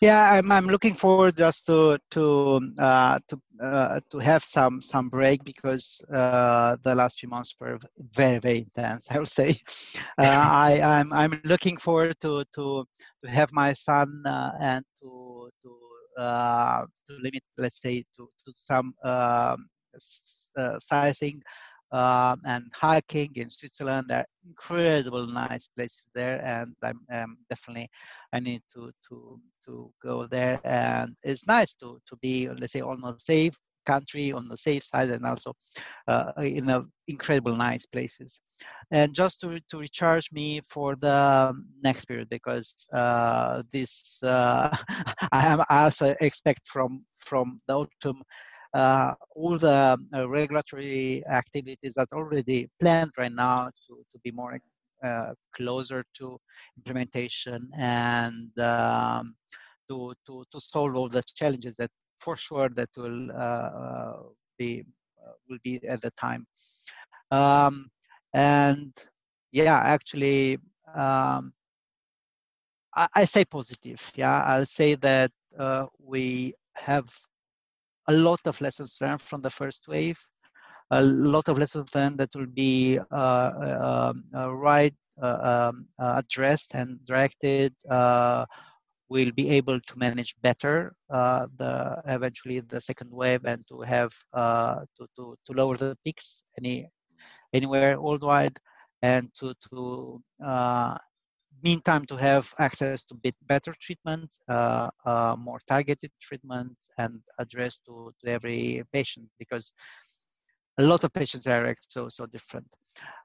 Yeah, 0.00 0.32
I'm, 0.32 0.50
I'm 0.50 0.66
looking 0.66 0.94
forward 0.94 1.36
just 1.36 1.66
to 1.66 1.98
to 2.12 2.60
uh, 2.78 3.18
to 3.28 3.40
uh, 3.62 4.00
to 4.10 4.18
have 4.18 4.42
some 4.42 4.80
some 4.80 5.10
break 5.10 5.44
because 5.44 6.00
uh, 6.12 6.76
the 6.82 6.94
last 6.94 7.20
few 7.20 7.28
months 7.28 7.54
were 7.60 7.78
very 7.98 8.38
very 8.38 8.58
intense. 8.58 9.08
I 9.10 9.18
will 9.18 9.26
say, 9.26 9.56
uh, 10.18 10.24
I 10.64 10.80
I'm 10.80 11.12
I'm 11.12 11.40
looking 11.44 11.76
forward 11.76 12.16
to 12.20 12.44
to 12.54 12.84
to 13.20 13.30
have 13.30 13.52
my 13.52 13.74
son 13.74 14.22
uh, 14.26 14.52
and 14.60 14.84
to 15.02 15.50
to 15.62 16.22
uh, 16.22 16.86
to 17.06 17.12
limit 17.22 17.42
let's 17.58 17.80
say 17.82 18.04
to 18.16 18.30
to 18.44 18.52
some 18.54 18.94
um, 19.04 19.68
sizing 20.78 21.42
um, 21.92 22.40
and 22.44 22.64
hiking 22.74 23.30
in 23.34 23.50
Switzerland. 23.50 24.06
There 24.08 24.18
are 24.18 24.26
incredible 24.46 25.26
nice 25.26 25.68
places 25.68 26.06
there, 26.14 26.44
and 26.44 26.74
I'm 26.82 27.00
um, 27.12 27.36
definitely 27.48 27.88
I 28.32 28.40
need 28.40 28.62
to 28.74 28.92
to 29.08 29.40
to 29.66 29.92
go 30.02 30.26
there. 30.26 30.60
And 30.64 31.16
it's 31.24 31.46
nice 31.46 31.74
to 31.74 31.98
to 32.06 32.16
be 32.16 32.48
let's 32.48 32.72
say 32.72 32.80
on 32.80 33.02
a 33.04 33.14
safe 33.18 33.56
country 33.86 34.32
on 34.32 34.48
the 34.48 34.56
safe 34.56 34.84
side 34.84 35.10
and 35.10 35.24
also 35.24 35.54
uh, 36.06 36.32
in 36.38 36.68
a 36.68 36.84
incredible 37.08 37.56
nice 37.56 37.86
places 37.86 38.40
and 38.90 39.14
just 39.14 39.40
to, 39.40 39.58
to 39.68 39.78
recharge 39.78 40.30
me 40.32 40.60
for 40.68 40.96
the 40.96 41.52
next 41.82 42.04
period 42.04 42.28
because 42.28 42.86
uh, 42.92 43.62
this 43.72 44.22
uh, 44.22 44.76
I 45.32 45.64
also 45.68 46.14
expect 46.20 46.68
from 46.68 47.04
from 47.16 47.58
the 47.66 47.74
autumn 47.74 48.20
uh, 48.20 48.49
all 48.74 49.58
the 49.58 49.98
uh, 50.14 50.28
regulatory 50.28 51.24
activities 51.26 51.94
that 51.94 52.08
are 52.12 52.18
already 52.18 52.68
planned 52.80 53.10
right 53.18 53.32
now 53.32 53.70
to, 53.86 54.02
to 54.10 54.18
be 54.22 54.30
more 54.30 54.58
uh, 55.02 55.32
closer 55.54 56.04
to 56.14 56.38
implementation 56.76 57.68
and 57.76 58.56
um, 58.58 59.34
to, 59.88 60.12
to, 60.26 60.44
to 60.50 60.60
solve 60.60 60.94
all 60.94 61.08
the 61.08 61.22
challenges 61.34 61.76
that 61.76 61.90
for 62.18 62.36
sure 62.36 62.68
that 62.68 62.90
will 62.96 63.30
uh, 63.32 64.12
be 64.58 64.84
uh, 65.26 65.32
will 65.48 65.58
be 65.64 65.80
at 65.88 66.00
the 66.02 66.10
time. 66.12 66.46
Um, 67.30 67.90
and 68.34 68.92
yeah 69.52 69.78
actually 69.78 70.58
um, 70.94 71.52
I, 72.94 73.08
I, 73.14 73.24
say 73.24 73.44
positive 73.44 74.12
yeah. 74.14 74.42
I'll 74.42 74.66
say 74.66 74.96
that 74.96 75.30
uh, 75.58 75.86
we 75.98 76.54
have 76.74 77.08
a 78.10 78.12
lot 78.12 78.40
of 78.46 78.60
lessons 78.60 78.98
learned 79.00 79.22
from 79.22 79.40
the 79.40 79.50
first 79.60 79.86
wave, 79.86 80.20
a 80.90 81.02
lot 81.02 81.48
of 81.48 81.58
lessons 81.58 81.94
learned 81.94 82.18
that 82.18 82.34
will 82.34 82.52
be 82.66 82.98
uh, 82.98 83.14
uh, 83.14 84.10
um, 84.10 84.24
uh 84.34 84.52
right 84.52 84.94
uh, 85.22 85.38
um, 85.52 85.86
uh, 86.02 86.14
addressed 86.22 86.74
and 86.74 86.88
directed. 87.04 87.72
we'll 89.12 89.36
be 89.42 89.48
able 89.58 89.78
to 89.88 89.94
manage 90.06 90.32
better 90.48 90.74
the 91.60 91.72
eventually 92.16 92.58
the 92.72 92.80
second 92.80 93.10
wave 93.20 93.42
and 93.44 93.60
to 93.70 93.76
have 93.94 94.12
to, 94.96 95.02
to, 95.16 95.24
to 95.44 95.50
lower 95.60 95.76
the 95.76 95.96
peaks 96.04 96.44
any 96.58 96.74
anywhere 97.58 98.00
worldwide 98.00 98.56
and 99.02 99.24
to 99.38 99.46
to 99.66 100.22
meantime 101.62 102.06
to 102.06 102.16
have 102.16 102.52
access 102.58 103.04
to 103.04 103.14
bit 103.14 103.34
better 103.46 103.74
treatments, 103.80 104.40
uh, 104.48 104.88
uh, 105.04 105.36
more 105.38 105.60
targeted 105.66 106.10
treatments, 106.20 106.90
and 106.98 107.20
address 107.38 107.78
to, 107.86 108.12
to 108.22 108.30
every 108.30 108.82
patient 108.92 109.28
because 109.38 109.72
a 110.78 110.82
lot 110.82 111.04
of 111.04 111.12
patients 111.12 111.46
are 111.46 111.74
so 111.80 112.08
so 112.08 112.26
different. 112.26 112.66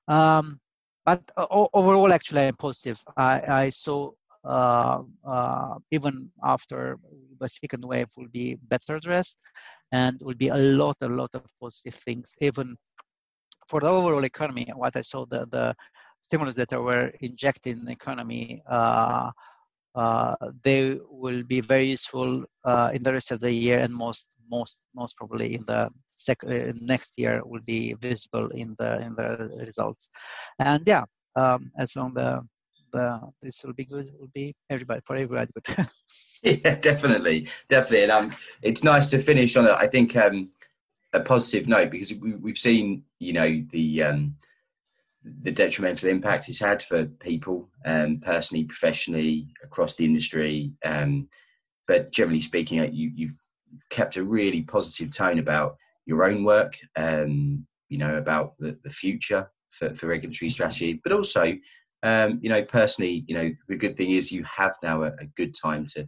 Um, 0.07 0.59
but 1.05 1.21
uh, 1.37 1.45
overall, 1.73 2.11
actually, 2.11 2.47
I'm 2.47 2.55
positive. 2.55 2.99
I, 3.15 3.41
I 3.65 3.69
saw 3.69 4.11
uh, 4.43 5.01
uh, 5.27 5.75
even 5.91 6.31
after 6.43 6.97
the 7.39 7.47
second 7.47 7.85
wave 7.85 8.07
will 8.17 8.29
be 8.31 8.55
better 8.69 8.95
addressed, 8.95 9.37
and 9.91 10.15
will 10.21 10.35
be 10.35 10.49
a 10.49 10.57
lot, 10.57 10.97
a 11.01 11.07
lot 11.07 11.29
of 11.35 11.43
positive 11.61 11.95
things. 11.95 12.33
Even 12.41 12.75
for 13.67 13.79
the 13.81 13.87
overall 13.87 14.25
economy, 14.25 14.67
what 14.75 14.95
I 14.95 15.01
saw 15.01 15.25
the 15.25 15.45
the 15.51 15.75
stimulus 16.25 16.55
that 16.55 16.71
were 16.71 17.07
injected 17.21 17.77
in 17.77 17.85
the 17.85 17.91
economy, 17.91 18.61
uh, 18.67 19.29
uh, 19.95 20.35
they 20.63 20.99
will 21.09 21.43
be 21.43 21.61
very 21.61 21.85
useful 21.85 22.43
uh, 22.65 22.89
in 22.93 23.01
the 23.03 23.13
rest 23.13 23.31
of 23.31 23.39
the 23.39 23.51
year, 23.51 23.79
and 23.79 23.93
most 23.93 24.27
most 24.49 24.79
most 24.93 25.15
probably 25.15 25.55
in 25.55 25.63
the 25.65 25.89
sec- 26.15 26.43
uh, 26.43 26.73
next 26.81 27.13
year 27.17 27.41
will 27.45 27.65
be 27.65 27.93
visible 28.01 28.47
in 28.61 28.75
the 28.79 28.91
in 29.05 29.15
the 29.15 29.27
results. 29.65 30.09
And 30.59 30.83
yeah, 30.85 31.03
um, 31.35 31.71
as 31.79 31.95
long 31.95 32.13
the 32.13 32.29
the 32.91 33.05
this 33.41 33.63
will 33.63 33.73
be 33.73 33.85
good, 33.85 34.07
will 34.19 34.33
be 34.33 34.53
everybody 34.69 35.01
for 35.05 35.15
everybody 35.15 35.51
good. 35.55 35.87
yeah, 36.43 36.75
definitely, 36.75 37.47
definitely, 37.69 38.03
and 38.03 38.11
um, 38.11 38.35
it's 38.61 38.83
nice 38.83 39.09
to 39.11 39.19
finish 39.19 39.55
on 39.55 39.67
I 39.67 39.87
think 39.87 40.15
um, 40.17 40.51
a 41.13 41.19
positive 41.19 41.67
note 41.67 41.89
because 41.91 42.13
we, 42.13 42.33
we've 42.33 42.57
seen 42.57 43.03
you 43.19 43.33
know 43.33 43.49
the 43.71 44.03
um, 44.03 44.35
the 45.41 45.51
detrimental 45.51 46.09
impact 46.09 46.49
it's 46.49 46.59
had 46.59 46.83
for 46.83 47.05
people 47.05 47.69
um, 47.85 48.19
personally, 48.23 48.63
professionally, 48.63 49.47
across 49.63 49.95
the 49.95 50.05
industry. 50.05 50.71
Um, 50.83 51.27
but 51.87 52.11
generally 52.11 52.41
speaking, 52.41 52.79
uh, 52.79 52.89
you, 52.91 53.27
have 53.27 53.35
kept 53.89 54.17
a 54.17 54.23
really 54.23 54.61
positive 54.61 55.15
tone 55.15 55.39
about 55.39 55.77
your 56.05 56.23
own 56.23 56.43
work, 56.43 56.77
um, 56.95 57.65
you 57.89 57.97
know, 57.97 58.15
about 58.15 58.53
the, 58.59 58.77
the 58.83 58.89
future 58.89 59.49
for, 59.69 59.93
for, 59.95 60.07
regulatory 60.07 60.49
strategy, 60.49 60.99
but 61.03 61.11
also, 61.11 61.53
um, 62.03 62.39
you 62.41 62.49
know, 62.49 62.63
personally, 62.63 63.23
you 63.27 63.35
know, 63.35 63.51
the 63.67 63.75
good 63.75 63.97
thing 63.97 64.11
is 64.11 64.31
you 64.31 64.43
have 64.43 64.75
now 64.83 65.03
a, 65.03 65.07
a 65.07 65.25
good 65.35 65.55
time 65.55 65.85
to 65.87 66.07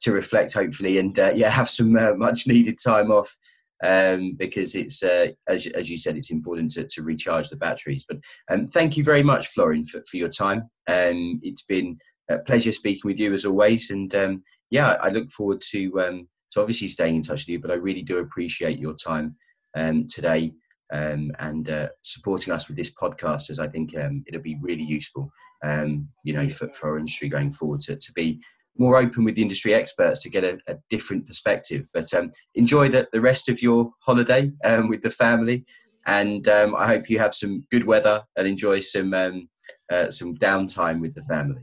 to 0.00 0.12
reflect, 0.12 0.54
hopefully, 0.54 0.98
and 0.98 1.18
uh, 1.18 1.30
yeah, 1.34 1.50
have 1.60 1.68
some 1.68 1.96
uh, 1.96 2.14
much 2.14 2.46
needed 2.46 2.78
time 2.82 3.10
off 3.10 3.36
um, 3.84 4.34
because 4.38 4.74
it's 4.74 5.02
uh, 5.02 5.28
as, 5.48 5.66
as 5.68 5.88
you 5.88 5.96
said, 5.96 6.16
it's 6.16 6.30
important 6.30 6.70
to, 6.72 6.84
to 6.84 7.02
recharge 7.02 7.48
the 7.48 7.56
batteries. 7.56 8.04
But 8.08 8.18
um, 8.50 8.66
thank 8.66 8.96
you 8.96 9.04
very 9.04 9.22
much, 9.22 9.48
Florin, 9.48 9.86
for, 9.86 10.02
for 10.08 10.16
your 10.16 10.28
time. 10.28 10.68
Um, 10.86 11.40
it's 11.42 11.62
been 11.62 11.98
a 12.28 12.38
pleasure 12.38 12.72
speaking 12.72 13.02
with 13.04 13.18
you 13.18 13.32
as 13.32 13.44
always, 13.44 13.90
and 13.90 14.14
um, 14.14 14.42
yeah, 14.70 14.96
I 15.00 15.08
look 15.10 15.28
forward 15.30 15.62
to 15.70 16.00
um, 16.00 16.28
to 16.52 16.60
obviously 16.60 16.88
staying 16.88 17.16
in 17.16 17.22
touch 17.22 17.42
with 17.42 17.48
you. 17.48 17.60
But 17.60 17.70
I 17.70 17.74
really 17.74 18.02
do 18.02 18.18
appreciate 18.18 18.78
your 18.78 18.94
time 18.94 19.36
um, 19.76 20.06
today. 20.06 20.52
Um, 20.92 21.30
and 21.38 21.70
uh, 21.70 21.86
supporting 22.02 22.52
us 22.52 22.66
with 22.66 22.76
this 22.76 22.90
podcast 22.90 23.48
as 23.48 23.60
I 23.60 23.68
think 23.68 23.96
um, 23.96 24.24
it'll 24.26 24.42
be 24.42 24.58
really 24.60 24.82
useful, 24.82 25.30
um, 25.62 26.08
you 26.24 26.32
know, 26.32 26.48
for, 26.48 26.66
for 26.66 26.90
our 26.90 26.98
industry 26.98 27.28
going 27.28 27.52
forward 27.52 27.78
to, 27.82 27.94
to 27.94 28.12
be 28.12 28.40
more 28.78 28.96
open 28.96 29.24
with 29.24 29.34
the 29.34 29.42
industry 29.42 29.74
experts 29.74 30.22
to 30.22 30.30
get 30.30 30.44
a, 30.44 30.58
a 30.66 30.76
different 30.88 31.26
perspective. 31.26 31.86
But 31.92 32.12
um, 32.14 32.32
enjoy 32.54 32.88
the, 32.88 33.08
the 33.12 33.20
rest 33.20 33.48
of 33.48 33.62
your 33.62 33.90
holiday 34.00 34.52
um, 34.64 34.88
with 34.88 35.02
the 35.02 35.10
family, 35.10 35.64
and 36.06 36.46
um, 36.48 36.74
I 36.74 36.86
hope 36.86 37.10
you 37.10 37.18
have 37.18 37.34
some 37.34 37.62
good 37.70 37.84
weather 37.84 38.22
and 38.36 38.46
enjoy 38.46 38.80
some 38.80 39.12
um, 39.14 39.48
uh, 39.92 40.10
some 40.10 40.36
downtime 40.36 41.00
with 41.00 41.14
the 41.14 41.22
family. 41.22 41.62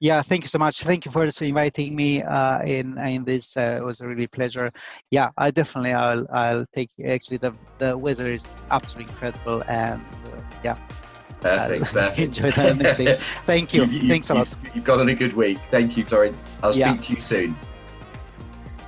Yeah, 0.00 0.20
thank 0.20 0.42
you 0.42 0.48
so 0.48 0.58
much. 0.58 0.80
Thank 0.80 1.04
you 1.04 1.12
for 1.12 1.24
inviting 1.24 1.94
me 1.94 2.22
uh, 2.22 2.60
in 2.62 2.98
in 2.98 3.24
this. 3.24 3.56
Uh, 3.56 3.78
it 3.78 3.84
was 3.84 4.00
a 4.00 4.08
really 4.08 4.26
pleasure. 4.26 4.72
Yeah, 5.12 5.30
I 5.38 5.52
definitely 5.52 5.92
I'll 5.92 6.26
I'll 6.32 6.66
take 6.72 6.90
actually 7.06 7.36
the 7.36 7.54
the 7.78 7.96
weather 7.96 8.28
is 8.28 8.50
absolutely 8.72 9.12
incredible 9.12 9.62
and 9.68 10.02
uh, 10.02 10.40
yeah. 10.64 10.76
Uh, 11.44 11.48
uh, 11.48 11.68
perfect, 11.68 11.92
perfect. 11.92 12.18
Enjoy 12.38 12.50
that. 12.50 13.20
Thank 13.46 13.74
you. 13.74 13.84
you 13.84 14.08
Thanks 14.08 14.30
a 14.30 14.34
lot. 14.34 14.58
You've, 14.62 14.76
you've 14.76 14.84
got 14.84 15.00
on 15.00 15.08
a 15.08 15.14
good 15.14 15.32
week. 15.34 15.58
Thank 15.70 15.96
you, 15.96 16.04
Florin. 16.04 16.36
I'll 16.62 16.74
Yeah. 16.74 16.92
speak 16.92 17.02
to 17.02 17.12
you 17.14 17.20
soon. 17.20 17.56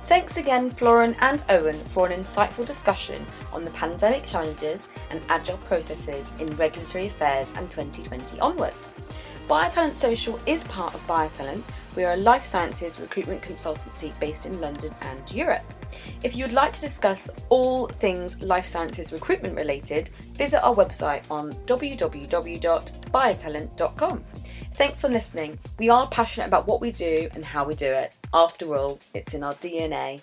Thanks 0.03 0.37
again, 0.37 0.69
Florin 0.69 1.15
and 1.19 1.43
Owen, 1.49 1.83
for 1.85 2.07
an 2.07 2.13
insightful 2.21 2.63
discussion 2.65 3.25
on 3.51 3.65
the 3.65 3.71
pandemic 3.71 4.23
challenges 4.23 4.87
and 5.09 5.19
agile 5.29 5.57
processes 5.59 6.31
in 6.37 6.45
regulatory 6.57 7.07
affairs 7.07 7.51
and 7.55 7.71
2020 7.71 8.39
onwards. 8.39 8.91
Biotalent 9.49 9.95
Social 9.95 10.39
is 10.45 10.63
part 10.65 10.93
of 10.93 11.05
Biotalent. 11.07 11.63
We 11.95 12.03
are 12.03 12.13
a 12.13 12.17
life 12.17 12.43
sciences 12.43 12.99
recruitment 12.99 13.41
consultancy 13.41 14.17
based 14.19 14.45
in 14.45 14.61
London 14.61 14.93
and 15.01 15.31
Europe. 15.31 15.63
If 16.23 16.35
you'd 16.35 16.51
like 16.51 16.73
to 16.73 16.81
discuss 16.81 17.29
all 17.49 17.85
things 17.87 18.41
life 18.41 18.65
sciences 18.65 19.13
recruitment 19.13 19.55
related, 19.55 20.09
visit 20.33 20.61
our 20.63 20.73
website 20.75 21.21
on 21.29 21.53
www.biotalent.com. 21.65 24.23
Thanks 24.73 25.01
for 25.01 25.09
listening. 25.09 25.59
We 25.79 25.89
are 25.89 26.07
passionate 26.07 26.47
about 26.47 26.67
what 26.67 26.81
we 26.81 26.91
do 26.91 27.29
and 27.33 27.45
how 27.45 27.65
we 27.65 27.75
do 27.75 27.91
it. 27.91 28.11
After 28.33 28.75
all, 28.75 28.99
it's 29.13 29.33
in 29.33 29.43
our 29.43 29.53
DNA. 29.55 30.21